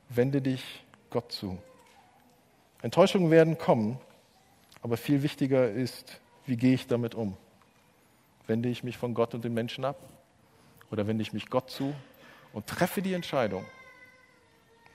Wende 0.09 0.41
dich 0.41 0.85
Gott 1.09 1.31
zu. 1.31 1.59
Enttäuschungen 2.81 3.29
werden 3.29 3.57
kommen, 3.57 3.99
aber 4.81 4.97
viel 4.97 5.21
wichtiger 5.21 5.69
ist, 5.69 6.19
wie 6.45 6.57
gehe 6.57 6.73
ich 6.73 6.87
damit 6.87 7.13
um? 7.13 7.37
Wende 8.49 8.67
ich 8.67 8.83
mich 8.83 8.97
von 8.97 9.13
Gott 9.13 9.35
und 9.35 9.43
den 9.43 9.53
Menschen 9.53 9.85
ab? 9.85 9.95
Oder 10.91 11.05
wende 11.05 11.21
ich 11.21 11.33
mich 11.33 11.51
Gott 11.51 11.69
zu 11.69 11.93
und 12.51 12.65
treffe 12.65 13.03
die 13.03 13.13
Entscheidung, 13.13 13.63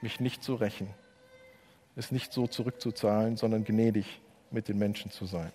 mich 0.01 0.19
nicht 0.19 0.43
zu 0.43 0.57
rächen, 0.57 0.89
es 1.95 2.11
nicht 2.11 2.33
so 2.33 2.49
zurückzuzahlen, 2.49 3.37
sondern 3.37 3.65
gnädig 3.65 4.21
mit 4.51 4.67
den 4.67 4.77
Menschen 4.77 5.13
zu 5.13 5.25
sein? 5.27 5.53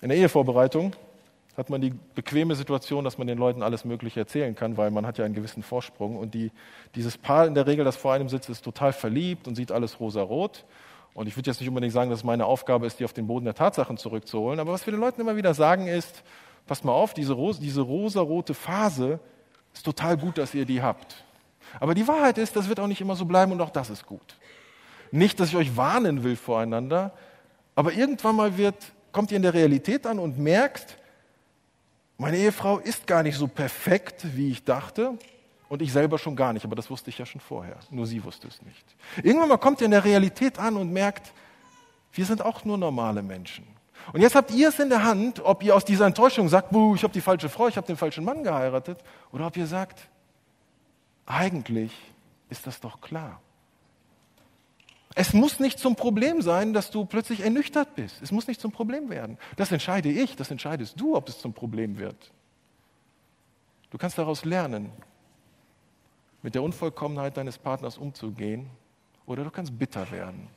In 0.00 0.08
der 0.08 0.18
Ehevorbereitung 0.18 0.96
hat 1.56 1.70
man 1.70 1.80
die 1.80 1.94
bequeme 2.16 2.56
Situation, 2.56 3.04
dass 3.04 3.16
man 3.16 3.28
den 3.28 3.38
Leuten 3.38 3.62
alles 3.62 3.84
Mögliche 3.84 4.18
erzählen 4.18 4.56
kann, 4.56 4.76
weil 4.76 4.90
man 4.90 5.06
hat 5.06 5.18
ja 5.18 5.24
einen 5.24 5.34
gewissen 5.34 5.62
Vorsprung. 5.62 6.16
Und 6.16 6.34
die, 6.34 6.50
dieses 6.96 7.16
Paar 7.16 7.46
in 7.46 7.54
der 7.54 7.68
Regel, 7.68 7.84
das 7.84 7.96
vor 7.96 8.12
einem 8.12 8.28
sitzt, 8.28 8.48
ist 8.48 8.62
total 8.62 8.92
verliebt 8.92 9.46
und 9.46 9.54
sieht 9.54 9.70
alles 9.70 10.00
rosarot. 10.00 10.64
Und 11.20 11.26
ich 11.26 11.36
würde 11.36 11.50
jetzt 11.50 11.60
nicht 11.60 11.68
unbedingt 11.68 11.92
sagen, 11.92 12.08
dass 12.08 12.20
es 12.20 12.24
meine 12.24 12.46
Aufgabe 12.46 12.86
ist, 12.86 12.98
die 12.98 13.04
auf 13.04 13.12
den 13.12 13.26
Boden 13.26 13.44
der 13.44 13.52
Tatsachen 13.54 13.98
zurückzuholen. 13.98 14.58
Aber 14.58 14.72
was 14.72 14.86
wir 14.86 14.92
den 14.92 15.00
Leuten 15.00 15.20
immer 15.20 15.36
wieder 15.36 15.52
sagen 15.52 15.86
ist, 15.86 16.22
passt 16.66 16.82
mal 16.82 16.92
auf, 16.92 17.12
diese, 17.12 17.34
Ros 17.34 17.60
diese 17.60 17.82
rosarote 17.82 18.54
Phase 18.54 19.20
ist 19.74 19.84
total 19.84 20.16
gut, 20.16 20.38
dass 20.38 20.54
ihr 20.54 20.64
die 20.64 20.80
habt. 20.80 21.22
Aber 21.78 21.94
die 21.94 22.08
Wahrheit 22.08 22.38
ist, 22.38 22.56
das 22.56 22.70
wird 22.70 22.80
auch 22.80 22.86
nicht 22.86 23.02
immer 23.02 23.16
so 23.16 23.26
bleiben 23.26 23.52
und 23.52 23.60
auch 23.60 23.68
das 23.68 23.90
ist 23.90 24.06
gut. 24.06 24.38
Nicht, 25.10 25.38
dass 25.38 25.50
ich 25.50 25.56
euch 25.56 25.76
warnen 25.76 26.24
will 26.24 26.36
voreinander, 26.36 27.12
aber 27.74 27.92
irgendwann 27.92 28.36
mal 28.36 28.56
wird, 28.56 28.76
kommt 29.12 29.30
ihr 29.30 29.36
in 29.36 29.42
der 29.42 29.52
Realität 29.52 30.06
an 30.06 30.18
und 30.18 30.38
merkt, 30.38 30.96
meine 32.16 32.38
Ehefrau 32.38 32.78
ist 32.78 33.06
gar 33.06 33.22
nicht 33.22 33.36
so 33.36 33.46
perfekt, 33.46 34.24
wie 34.36 34.52
ich 34.52 34.64
dachte. 34.64 35.18
Und 35.70 35.82
ich 35.82 35.92
selber 35.92 36.18
schon 36.18 36.34
gar 36.34 36.52
nicht, 36.52 36.64
aber 36.64 36.74
das 36.74 36.90
wusste 36.90 37.10
ich 37.10 37.18
ja 37.18 37.24
schon 37.24 37.40
vorher. 37.40 37.76
Nur 37.90 38.04
sie 38.04 38.24
wusste 38.24 38.48
es 38.48 38.60
nicht. 38.62 38.84
Irgendwann 39.22 39.48
mal 39.48 39.56
kommt 39.56 39.80
ihr 39.80 39.84
in 39.84 39.92
der 39.92 40.04
Realität 40.04 40.58
an 40.58 40.76
und 40.76 40.92
merkt, 40.92 41.32
wir 42.12 42.24
sind 42.24 42.42
auch 42.42 42.64
nur 42.64 42.76
normale 42.76 43.22
Menschen. 43.22 43.64
Und 44.12 44.20
jetzt 44.20 44.34
habt 44.34 44.50
ihr 44.50 44.70
es 44.70 44.80
in 44.80 44.88
der 44.88 45.04
Hand, 45.04 45.38
ob 45.38 45.62
ihr 45.62 45.76
aus 45.76 45.84
dieser 45.84 46.06
Enttäuschung 46.06 46.48
sagt, 46.48 46.70
Buh, 46.70 46.96
ich 46.96 47.04
habe 47.04 47.12
die 47.12 47.20
falsche 47.20 47.48
Frau, 47.48 47.68
ich 47.68 47.76
habe 47.76 47.86
den 47.86 47.96
falschen 47.96 48.24
Mann 48.24 48.42
geheiratet, 48.42 48.98
oder 49.30 49.46
ob 49.46 49.56
ihr 49.56 49.68
sagt, 49.68 50.00
eigentlich 51.24 51.92
ist 52.48 52.66
das 52.66 52.80
doch 52.80 53.00
klar. 53.00 53.40
Es 55.14 55.32
muss 55.32 55.60
nicht 55.60 55.78
zum 55.78 55.94
Problem 55.94 56.42
sein, 56.42 56.72
dass 56.72 56.90
du 56.90 57.04
plötzlich 57.04 57.42
ernüchtert 57.42 57.94
bist. 57.94 58.20
Es 58.22 58.32
muss 58.32 58.48
nicht 58.48 58.60
zum 58.60 58.72
Problem 58.72 59.08
werden. 59.08 59.38
Das 59.54 59.70
entscheide 59.70 60.10
ich, 60.10 60.34
das 60.34 60.50
entscheidest 60.50 61.00
du, 61.00 61.14
ob 61.14 61.28
es 61.28 61.38
zum 61.38 61.52
Problem 61.52 61.96
wird. 61.96 62.32
Du 63.90 63.98
kannst 63.98 64.18
daraus 64.18 64.44
lernen, 64.44 64.90
mit 66.42 66.54
der 66.54 66.62
Unvollkommenheit 66.62 67.36
deines 67.36 67.58
Partners 67.58 67.98
umzugehen, 67.98 68.68
oder 69.26 69.44
du 69.44 69.50
kannst 69.50 69.78
bitter 69.78 70.10
werden 70.10 70.48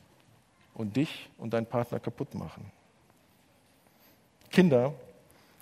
und 0.74 0.96
dich 0.96 1.30
und 1.38 1.52
deinen 1.52 1.66
Partner 1.66 2.00
kaputt 2.00 2.34
machen. 2.34 2.70
Kinder 4.50 4.92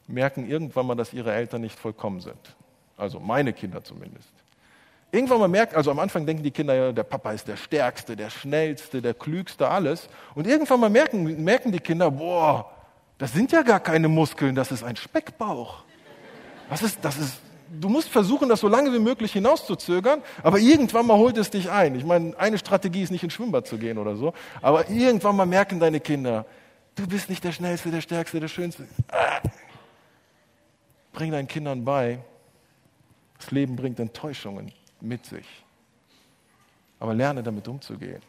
merken 0.06 0.48
irgendwann 0.48 0.86
mal, 0.86 0.94
dass 0.94 1.12
ihre 1.12 1.32
Eltern 1.32 1.60
nicht 1.60 1.78
vollkommen 1.78 2.20
sind. 2.20 2.56
Also 2.96 3.20
meine 3.20 3.52
Kinder 3.52 3.82
zumindest. 3.84 4.32
Irgendwann 5.10 5.40
mal 5.40 5.48
merkt, 5.48 5.74
also 5.74 5.90
am 5.90 5.98
Anfang 5.98 6.24
denken 6.24 6.42
die 6.42 6.50
Kinder 6.50 6.74
ja, 6.74 6.92
der 6.92 7.02
Papa 7.02 7.32
ist 7.32 7.46
der 7.46 7.56
Stärkste, 7.56 8.16
der 8.16 8.30
Schnellste, 8.30 9.02
der 9.02 9.12
Klügste, 9.12 9.68
alles. 9.68 10.08
Und 10.34 10.46
irgendwann 10.46 10.80
mal 10.80 10.88
merken, 10.88 11.44
merken 11.44 11.70
die 11.70 11.80
Kinder, 11.80 12.10
boah, 12.10 12.70
das 13.18 13.32
sind 13.34 13.52
ja 13.52 13.62
gar 13.62 13.80
keine 13.80 14.08
Muskeln, 14.08 14.54
das 14.54 14.72
ist 14.72 14.82
ein 14.82 14.96
Speckbauch. 14.96 15.84
Was 16.70 16.82
ist, 16.82 17.04
das 17.04 17.18
ist, 17.18 17.40
du 17.80 17.88
musst 17.88 18.08
versuchen, 18.08 18.48
das 18.48 18.60
so 18.60 18.68
lange 18.68 18.92
wie 18.92 18.98
möglich 18.98 19.32
hinauszuzögern, 19.32 20.22
aber 20.42 20.58
irgendwann 20.58 21.06
mal 21.06 21.16
holt 21.16 21.38
es 21.38 21.50
dich 21.50 21.70
ein. 21.70 21.94
Ich 21.94 22.04
meine, 22.04 22.38
eine 22.38 22.58
Strategie 22.58 23.02
ist 23.02 23.10
nicht 23.10 23.24
ins 23.24 23.32
Schwimmbad 23.32 23.66
zu 23.66 23.78
gehen 23.78 23.98
oder 23.98 24.16
so, 24.16 24.34
aber 24.60 24.88
irgendwann 24.90 25.36
mal 25.36 25.46
merken 25.46 25.80
deine 25.80 26.00
Kinder, 26.00 26.46
du 26.94 27.06
bist 27.06 27.30
nicht 27.30 27.42
der 27.44 27.52
Schnellste, 27.52 27.90
der 27.90 28.00
Stärkste, 28.00 28.40
der 28.40 28.48
Schönste. 28.48 28.86
Ah. 29.08 29.40
Bring 31.12 31.30
deinen 31.30 31.48
Kindern 31.48 31.84
bei, 31.84 32.18
das 33.38 33.50
Leben 33.50 33.76
bringt 33.76 33.98
Enttäuschungen 33.98 34.72
mit 35.00 35.24
sich. 35.26 35.46
Aber 36.98 37.14
lerne 37.14 37.42
damit 37.42 37.66
umzugehen. 37.66 38.22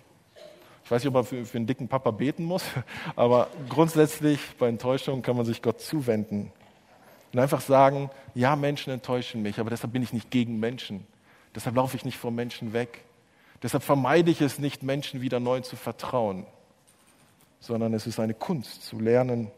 Ich 0.84 0.92
weiß 0.92 1.02
nicht, 1.02 1.08
ob 1.10 1.14
man 1.14 1.24
für, 1.24 1.46
für 1.46 1.58
einen 1.58 1.68
dicken 1.68 1.88
Papa 1.88 2.12
beten 2.12 2.44
muss, 2.44 2.64
aber 3.16 3.48
grundsätzlich 3.70 4.40
bei 4.58 4.68
Enttäuschung 4.68 5.22
kann 5.22 5.36
man 5.36 5.46
sich 5.46 5.62
Gott 5.62 5.82
zuwenden 5.82 6.52
und 7.34 7.40
einfach 7.40 7.62
sagen, 7.62 8.12
ja, 8.36 8.56
Menschen 8.56 8.94
enttäuschen 8.94 9.42
mich, 9.42 9.60
aber 9.60 9.72
deshalb 9.72 9.92
bin 9.92 10.04
ich 10.04 10.14
nicht 10.14 10.30
gegen 10.30 10.60
Menschen. 10.60 11.06
Deshalb 11.56 11.76
laufe 11.76 11.98
ich 11.98 12.06
nicht 12.06 12.18
vor 12.18 12.32
Menschen 12.32 12.74
weg. 12.74 13.04
Deshalb 13.64 13.84
vermeide 13.84 14.30
ich 14.30 14.42
es 14.42 14.60
nicht, 14.60 14.84
Menschen 14.84 15.22
wieder 15.22 15.40
neu 15.40 15.62
zu 15.62 15.76
vertrauen, 15.76 16.46
sondern 17.60 17.94
es 17.94 18.06
ist 18.06 18.20
eine 18.20 18.34
Kunst 18.34 18.84
zu 18.84 19.00
lernen, 19.00 19.50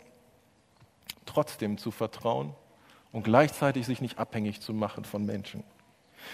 trotzdem 1.25 1.77
zu 1.77 1.91
vertrauen 1.91 2.53
und 3.11 3.23
gleichzeitig 3.23 3.85
sich 3.85 3.99
nicht 3.99 4.19
abhängig 4.19 4.61
zu 4.61 4.73
machen 4.73 5.03
von 5.03 5.25
Menschen. 5.25 5.63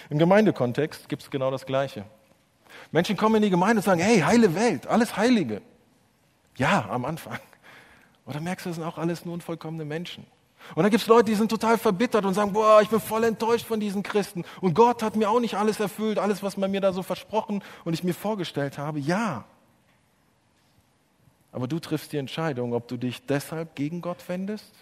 Im 0.09 0.19
Gemeindekontext 0.19 1.09
gibt 1.09 1.23
es 1.23 1.31
genau 1.31 1.49
das 1.49 1.65
Gleiche. 1.65 2.05
Menschen 2.91 3.17
kommen 3.17 3.35
in 3.37 3.43
die 3.43 3.49
Gemeinde 3.49 3.77
und 3.77 3.83
sagen, 3.83 4.01
hey, 4.01 4.19
heile 4.19 4.53
Welt, 4.53 4.85
alles 4.87 5.17
Heilige. 5.17 5.61
Ja, 6.55 6.87
am 6.89 7.05
Anfang. 7.05 7.39
Oder 8.25 8.39
merkst 8.39 8.65
du, 8.65 8.69
das 8.69 8.75
sind 8.75 8.85
auch 8.85 8.97
alles 8.97 9.25
nur 9.25 9.33
unvollkommene 9.33 9.85
Menschen. 9.85 10.25
Und 10.75 10.83
dann 10.83 10.91
gibt 10.91 11.01
es 11.01 11.07
Leute, 11.07 11.25
die 11.25 11.35
sind 11.35 11.49
total 11.49 11.77
verbittert 11.77 12.25
und 12.25 12.33
sagen, 12.33 12.53
boah, 12.53 12.81
ich 12.81 12.89
bin 12.89 12.99
voll 12.99 13.23
enttäuscht 13.23 13.65
von 13.65 13.79
diesen 13.79 14.03
Christen. 14.03 14.43
Und 14.61 14.73
Gott 14.73 15.03
hat 15.03 15.15
mir 15.15 15.29
auch 15.29 15.39
nicht 15.39 15.55
alles 15.55 15.79
erfüllt, 15.79 16.19
alles, 16.19 16.43
was 16.43 16.57
man 16.57 16.71
mir 16.71 16.81
da 16.81 16.93
so 16.93 17.03
versprochen 17.03 17.63
und 17.83 17.93
ich 17.93 18.03
mir 18.03 18.13
vorgestellt 18.13 18.77
habe. 18.77 18.99
Ja. 18.99 19.45
Aber 21.51 21.67
du 21.67 21.79
triffst 21.79 22.13
die 22.13 22.17
Entscheidung, 22.17 22.73
ob 22.73 22.87
du 22.87 22.97
dich 22.97 23.25
deshalb 23.25 23.75
gegen 23.75 24.01
Gott 24.01 24.27
wendest 24.29 24.73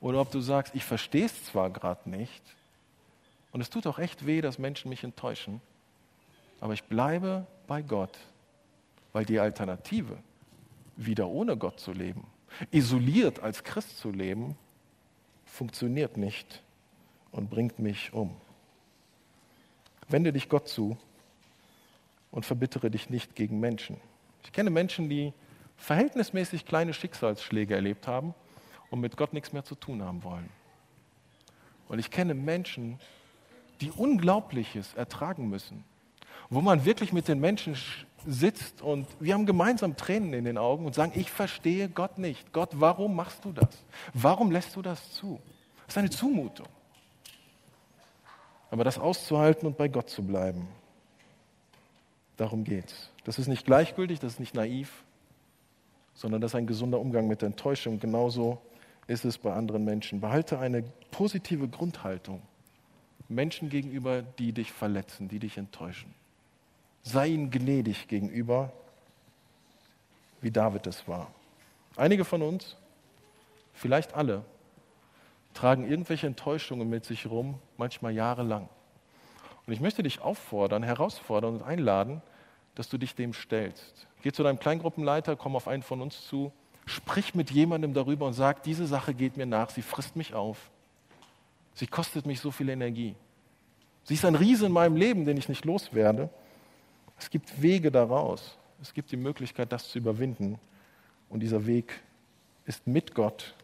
oder 0.00 0.20
ob 0.20 0.30
du 0.30 0.40
sagst, 0.40 0.74
ich 0.74 0.84
verstehe 0.84 1.26
es 1.26 1.44
zwar 1.44 1.70
gerade 1.70 2.10
nicht, 2.10 2.42
und 3.52 3.60
es 3.60 3.70
tut 3.70 3.86
auch 3.86 3.98
echt 3.98 4.26
weh, 4.26 4.40
dass 4.40 4.58
Menschen 4.58 4.88
mich 4.88 5.04
enttäuschen. 5.04 5.60
Aber 6.60 6.74
ich 6.74 6.84
bleibe 6.84 7.46
bei 7.66 7.82
Gott, 7.82 8.16
weil 9.12 9.24
die 9.24 9.40
Alternative, 9.40 10.16
wieder 10.96 11.28
ohne 11.28 11.56
Gott 11.56 11.80
zu 11.80 11.92
leben, 11.92 12.26
isoliert 12.70 13.40
als 13.40 13.64
Christ 13.64 13.98
zu 13.98 14.10
leben, 14.10 14.56
funktioniert 15.50 16.16
nicht 16.16 16.62
und 17.32 17.50
bringt 17.50 17.78
mich 17.78 18.12
um. 18.12 18.36
Wende 20.08 20.32
dich 20.32 20.48
Gott 20.48 20.68
zu 20.68 20.96
und 22.30 22.46
verbittere 22.46 22.90
dich 22.90 23.10
nicht 23.10 23.34
gegen 23.34 23.60
Menschen. 23.60 24.00
Ich 24.44 24.52
kenne 24.52 24.70
Menschen, 24.70 25.08
die 25.08 25.32
verhältnismäßig 25.76 26.64
kleine 26.64 26.94
Schicksalsschläge 26.94 27.74
erlebt 27.74 28.06
haben 28.06 28.34
und 28.90 29.00
mit 29.00 29.16
Gott 29.16 29.32
nichts 29.32 29.52
mehr 29.52 29.64
zu 29.64 29.74
tun 29.74 30.02
haben 30.02 30.24
wollen. 30.24 30.48
Und 31.88 31.98
ich 31.98 32.10
kenne 32.10 32.34
Menschen, 32.34 32.98
die 33.80 33.90
Unglaubliches 33.90 34.94
ertragen 34.94 35.48
müssen, 35.48 35.84
wo 36.50 36.60
man 36.60 36.84
wirklich 36.84 37.12
mit 37.12 37.28
den 37.28 37.40
Menschen 37.40 37.76
sitzt 38.26 38.82
und 38.82 39.06
wir 39.20 39.34
haben 39.34 39.46
gemeinsam 39.46 39.96
Tränen 39.96 40.32
in 40.32 40.44
den 40.44 40.58
Augen 40.58 40.86
und 40.86 40.94
sagen, 40.94 41.12
ich 41.14 41.30
verstehe 41.30 41.88
Gott 41.88 42.18
nicht. 42.18 42.52
Gott, 42.52 42.70
warum 42.74 43.14
machst 43.14 43.44
du 43.44 43.52
das? 43.52 43.84
Warum 44.14 44.50
lässt 44.50 44.74
du 44.76 44.82
das 44.82 45.12
zu? 45.12 45.40
Das 45.86 45.94
ist 45.94 45.98
eine 45.98 46.10
Zumutung. 46.10 46.66
Aber 48.70 48.84
das 48.84 48.98
auszuhalten 48.98 49.66
und 49.66 49.78
bei 49.78 49.88
Gott 49.88 50.10
zu 50.10 50.22
bleiben, 50.22 50.68
darum 52.36 52.64
geht's. 52.64 53.10
Das 53.24 53.38
ist 53.38 53.48
nicht 53.48 53.64
gleichgültig, 53.64 54.20
das 54.20 54.34
ist 54.34 54.40
nicht 54.40 54.54
naiv, 54.54 55.04
sondern 56.14 56.40
das 56.40 56.52
ist 56.52 56.56
ein 56.56 56.66
gesunder 56.66 57.00
Umgang 57.00 57.28
mit 57.28 57.40
der 57.40 57.46
Enttäuschung. 57.46 57.98
Genauso 57.98 58.60
ist 59.06 59.24
es 59.24 59.38
bei 59.38 59.52
anderen 59.52 59.84
Menschen. 59.84 60.20
Behalte 60.20 60.58
eine 60.58 60.82
positive 61.10 61.68
Grundhaltung 61.68 62.42
Menschen 63.28 63.68
gegenüber, 63.68 64.22
die 64.22 64.52
dich 64.52 64.72
verletzen, 64.72 65.28
die 65.28 65.38
dich 65.38 65.56
enttäuschen. 65.56 66.14
Sei 67.08 67.28
ihnen 67.28 67.50
gnädig 67.50 68.06
gegenüber, 68.06 68.70
wie 70.42 70.50
David 70.50 70.86
es 70.86 71.08
war. 71.08 71.28
Einige 71.96 72.26
von 72.26 72.42
uns, 72.42 72.76
vielleicht 73.72 74.12
alle, 74.12 74.44
tragen 75.54 75.88
irgendwelche 75.88 76.26
Enttäuschungen 76.26 76.90
mit 76.90 77.06
sich 77.06 77.24
rum, 77.24 77.54
manchmal 77.78 78.12
jahrelang. 78.12 78.68
Und 79.66 79.72
ich 79.72 79.80
möchte 79.80 80.02
dich 80.02 80.20
auffordern, 80.20 80.82
herausfordern 80.82 81.54
und 81.54 81.62
einladen, 81.62 82.20
dass 82.74 82.90
du 82.90 82.98
dich 82.98 83.14
dem 83.14 83.32
stellst. 83.32 84.06
Geh 84.20 84.30
zu 84.30 84.42
deinem 84.42 84.58
Kleingruppenleiter, 84.58 85.34
komm 85.34 85.56
auf 85.56 85.66
einen 85.66 85.82
von 85.82 86.02
uns 86.02 86.26
zu, 86.26 86.52
sprich 86.84 87.34
mit 87.34 87.50
jemandem 87.50 87.94
darüber 87.94 88.26
und 88.26 88.34
sag, 88.34 88.62
diese 88.64 88.86
Sache 88.86 89.14
geht 89.14 89.38
mir 89.38 89.46
nach, 89.46 89.70
sie 89.70 89.80
frisst 89.80 90.14
mich 90.14 90.34
auf. 90.34 90.70
Sie 91.72 91.86
kostet 91.86 92.26
mich 92.26 92.40
so 92.40 92.50
viel 92.50 92.68
Energie. 92.68 93.14
Sie 94.04 94.12
ist 94.12 94.26
ein 94.26 94.34
Riese 94.34 94.66
in 94.66 94.72
meinem 94.72 94.96
Leben, 94.96 95.24
den 95.24 95.38
ich 95.38 95.48
nicht 95.48 95.64
loswerde. 95.64 96.28
Es 97.18 97.30
gibt 97.30 97.60
Wege 97.60 97.90
daraus. 97.90 98.56
Es 98.80 98.94
gibt 98.94 99.10
die 99.10 99.16
Möglichkeit, 99.16 99.72
das 99.72 99.88
zu 99.88 99.98
überwinden. 99.98 100.58
Und 101.28 101.40
dieser 101.40 101.66
Weg 101.66 102.00
ist 102.64 102.86
mit 102.86 103.14
Gott 103.14 103.54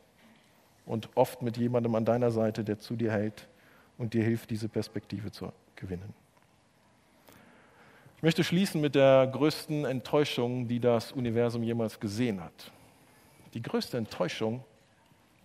und 0.86 1.08
oft 1.14 1.42
mit 1.42 1.56
jemandem 1.56 1.94
an 1.94 2.04
deiner 2.04 2.30
Seite, 2.30 2.64
der 2.64 2.78
zu 2.78 2.96
dir 2.96 3.12
hält 3.12 3.48
und 3.96 4.14
dir 4.14 4.24
hilft, 4.24 4.50
diese 4.50 4.68
Perspektive 4.68 5.30
zu 5.30 5.52
gewinnen. 5.76 6.12
Ich 8.16 8.22
möchte 8.22 8.44
schließen 8.44 8.80
mit 8.80 8.94
der 8.94 9.26
größten 9.26 9.84
Enttäuschung, 9.84 10.66
die 10.66 10.80
das 10.80 11.12
Universum 11.12 11.62
jemals 11.62 12.00
gesehen 12.00 12.42
hat. 12.42 12.72
Die 13.52 13.62
größte 13.62 13.98
Enttäuschung, 13.98 14.64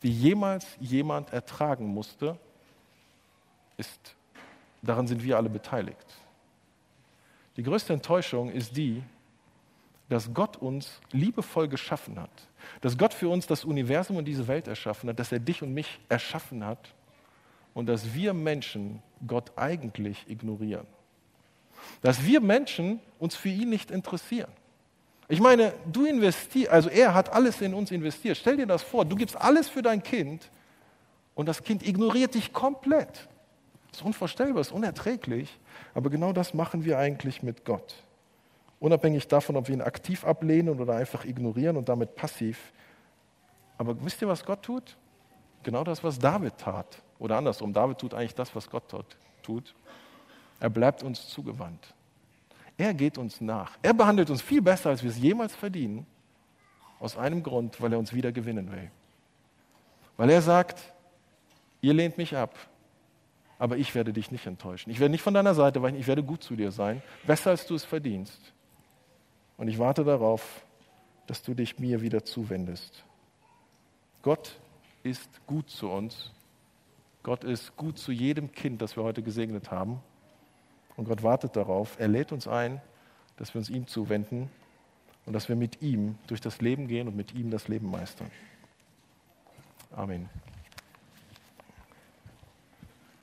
die 0.02 0.12
jemals 0.12 0.66
jemand 0.80 1.32
ertragen 1.34 1.86
musste, 1.86 2.38
ist, 3.78 4.16
daran 4.82 5.08
sind 5.08 5.24
wir 5.24 5.38
alle 5.38 5.50
beteiligt. 5.50 6.06
Die 7.60 7.64
größte 7.64 7.92
Enttäuschung 7.92 8.50
ist 8.50 8.78
die, 8.78 9.04
dass 10.08 10.34
Gott 10.34 10.56
uns 10.56 11.02
liebevoll 11.12 11.68
geschaffen 11.68 12.18
hat, 12.18 12.30
dass 12.80 12.98
Gott 12.98 13.14
für 13.14 13.28
uns 13.28 13.48
das 13.48 13.66
Universum 13.66 14.16
und 14.16 14.24
diese 14.24 14.48
Welt 14.48 14.70
erschaffen 14.70 15.10
hat, 15.10 15.20
dass 15.20 15.34
er 15.34 15.40
dich 15.40 15.62
und 15.62 15.74
mich 15.74 16.00
erschaffen 16.08 16.66
hat 16.66 16.96
und 17.74 17.88
dass 17.88 18.14
wir 18.14 18.34
Menschen 18.34 19.04
Gott 19.28 19.52
eigentlich 19.58 20.24
ignorieren. 20.30 20.88
Dass 22.02 22.24
wir 22.24 22.40
Menschen 22.40 23.02
uns 23.20 23.36
für 23.36 23.50
ihn 23.50 23.72
nicht 23.72 23.92
interessieren. 23.92 24.54
Ich 25.28 25.42
meine, 25.42 25.74
du 25.92 26.06
investierst, 26.06 26.72
also 26.72 26.88
er 26.88 27.14
hat 27.14 27.34
alles 27.34 27.60
in 27.60 27.74
uns 27.74 27.92
investiert. 27.92 28.38
Stell 28.38 28.56
dir 28.56 28.68
das 28.68 28.84
vor, 28.84 29.04
du 29.04 29.18
gibst 29.18 29.36
alles 29.36 29.68
für 29.68 29.82
dein 29.82 30.02
Kind 30.02 30.50
und 31.36 31.48
das 31.48 31.62
Kind 31.62 31.86
ignoriert 31.86 32.36
dich 32.36 32.54
komplett. 32.54 33.28
Das 33.90 34.00
ist 34.00 34.06
unvorstellbar, 34.06 34.60
das 34.60 34.68
ist 34.68 34.74
unerträglich. 34.74 35.60
Aber 35.94 36.10
genau 36.10 36.34
das 36.34 36.54
machen 36.54 36.86
wir 36.86 36.98
eigentlich 36.98 37.44
mit 37.44 37.66
Gott. 37.66 37.96
Unabhängig 38.80 39.28
davon, 39.28 39.58
ob 39.58 39.68
wir 39.68 39.76
ihn 39.76 39.82
aktiv 39.82 40.26
ablehnen 40.26 40.80
oder 40.80 40.96
einfach 40.96 41.26
ignorieren 41.26 41.76
und 41.78 41.90
damit 41.90 42.16
passiv. 42.16 42.72
Aber 43.78 44.02
wisst 44.04 44.22
ihr, 44.22 44.28
was 44.28 44.46
Gott 44.46 44.64
tut? 44.64 44.96
Genau 45.64 45.84
das, 45.84 46.04
was 46.04 46.18
David 46.18 46.58
tat. 46.58 47.02
Oder 47.18 47.38
andersrum, 47.38 47.74
David 47.74 47.98
tut 47.98 48.14
eigentlich 48.14 48.36
das, 48.36 48.56
was 48.56 48.70
Gott 48.70 48.84
tut. 49.42 49.76
Er 50.60 50.70
bleibt 50.70 51.04
uns 51.04 51.28
zugewandt. 51.28 51.94
Er 52.78 52.94
geht 52.94 53.18
uns 53.18 53.42
nach. 53.42 53.78
Er 53.82 53.94
behandelt 53.94 54.30
uns 54.30 54.42
viel 54.42 54.62
besser, 54.62 54.90
als 54.90 55.04
wir 55.04 55.10
es 55.10 55.18
jemals 55.18 55.54
verdienen. 55.54 56.06
Aus 57.02 57.18
einem 57.18 57.44
Grund, 57.44 57.82
weil 57.82 57.92
er 57.92 58.00
uns 58.00 58.14
wieder 58.14 58.32
gewinnen 58.32 58.72
will. 58.72 58.90
Weil 60.16 60.30
er 60.30 60.42
sagt, 60.42 60.82
ihr 61.82 61.94
lehnt 61.94 62.18
mich 62.18 62.36
ab, 62.36 62.56
aber 63.60 63.78
ich 63.78 63.94
werde 63.94 64.14
dich 64.14 64.32
nicht 64.32 64.48
enttäuschen. 64.48 64.90
Ich 64.90 65.00
werde 65.00 65.12
nicht 65.12 65.22
von 65.22 65.34
deiner 65.34 65.54
Seite 65.54 65.82
weichen, 65.82 66.00
ich 66.00 66.08
werde 66.08 66.24
gut 66.24 66.42
zu 66.42 66.56
dir 66.56 66.72
sein, 66.72 67.04
besser 67.28 67.52
als 67.52 67.68
du 67.68 67.76
es 67.76 67.84
verdienst. 67.84 68.54
Und 69.58 69.68
ich 69.68 69.78
warte 69.78 70.06
darauf, 70.06 70.64
dass 71.28 71.44
du 71.44 71.54
dich 71.54 71.78
mir 71.78 72.02
wieder 72.02 72.24
zuwendest. 72.24 73.04
Gott 74.22 74.58
ist 75.04 75.30
gut 75.46 75.70
zu 75.70 75.90
uns. 75.90 76.32
Gott 77.22 77.44
ist 77.44 77.76
gut 77.76 78.00
zu 78.00 78.14
jedem 78.14 78.52
Kind, 78.54 78.82
das 78.82 78.96
wir 78.96 79.04
heute 79.04 79.22
gesegnet 79.22 79.70
haben. 79.70 80.02
Und 80.96 81.06
Gott 81.06 81.22
wartet 81.22 81.56
darauf. 81.58 82.00
Er 82.00 82.08
lädt 82.08 82.32
uns 82.32 82.48
ein, 82.48 82.82
dass 83.36 83.54
wir 83.54 83.60
uns 83.60 83.70
ihm 83.70 83.88
zuwenden 83.88 84.50
und 85.26 85.34
dass 85.34 85.50
wir 85.50 85.56
mit 85.58 85.82
ihm 85.82 86.18
durch 86.28 86.42
das 86.42 86.62
Leben 86.62 86.88
gehen 86.88 87.08
und 87.10 87.16
mit 87.16 87.34
ihm 87.36 87.52
das 87.52 87.68
Leben 87.68 87.92
meistern. 87.92 88.32
Amen. 89.92 90.30